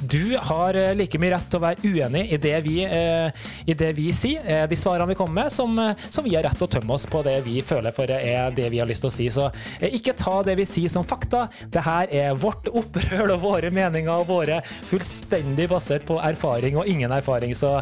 [0.04, 3.78] Du har eh, like mye rett til å være uenig i det vi, eh, i
[3.80, 5.80] det vi sier, eh, de svarene vi kommer med, som,
[6.12, 8.68] som vi har rett til å tømme oss på det vi føler for er det
[8.76, 9.32] vi har lyst til å si.
[9.32, 9.48] Så
[9.88, 11.48] ikke ta det vi sier som fakta.
[11.72, 14.60] Det her er vårt opprør og våre meninger og våre
[14.90, 17.56] fullstendig basert på erfaring og ingen erfaring.
[17.58, 17.80] Så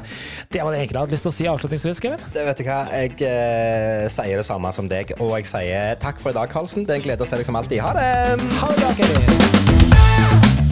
[0.52, 2.28] det var det egentlig jeg hadde lyst til å si avslutningsvis, Kevin.
[2.34, 6.22] Det vet du hva, Jeg eh, sier det samme som deg, og jeg sier takk
[6.24, 6.88] for i dag, Karlsen.
[6.88, 7.84] Det er en glede å se deg som alltid.
[7.86, 8.08] Ha det!
[8.62, 10.67] Ha det bra, Kevin.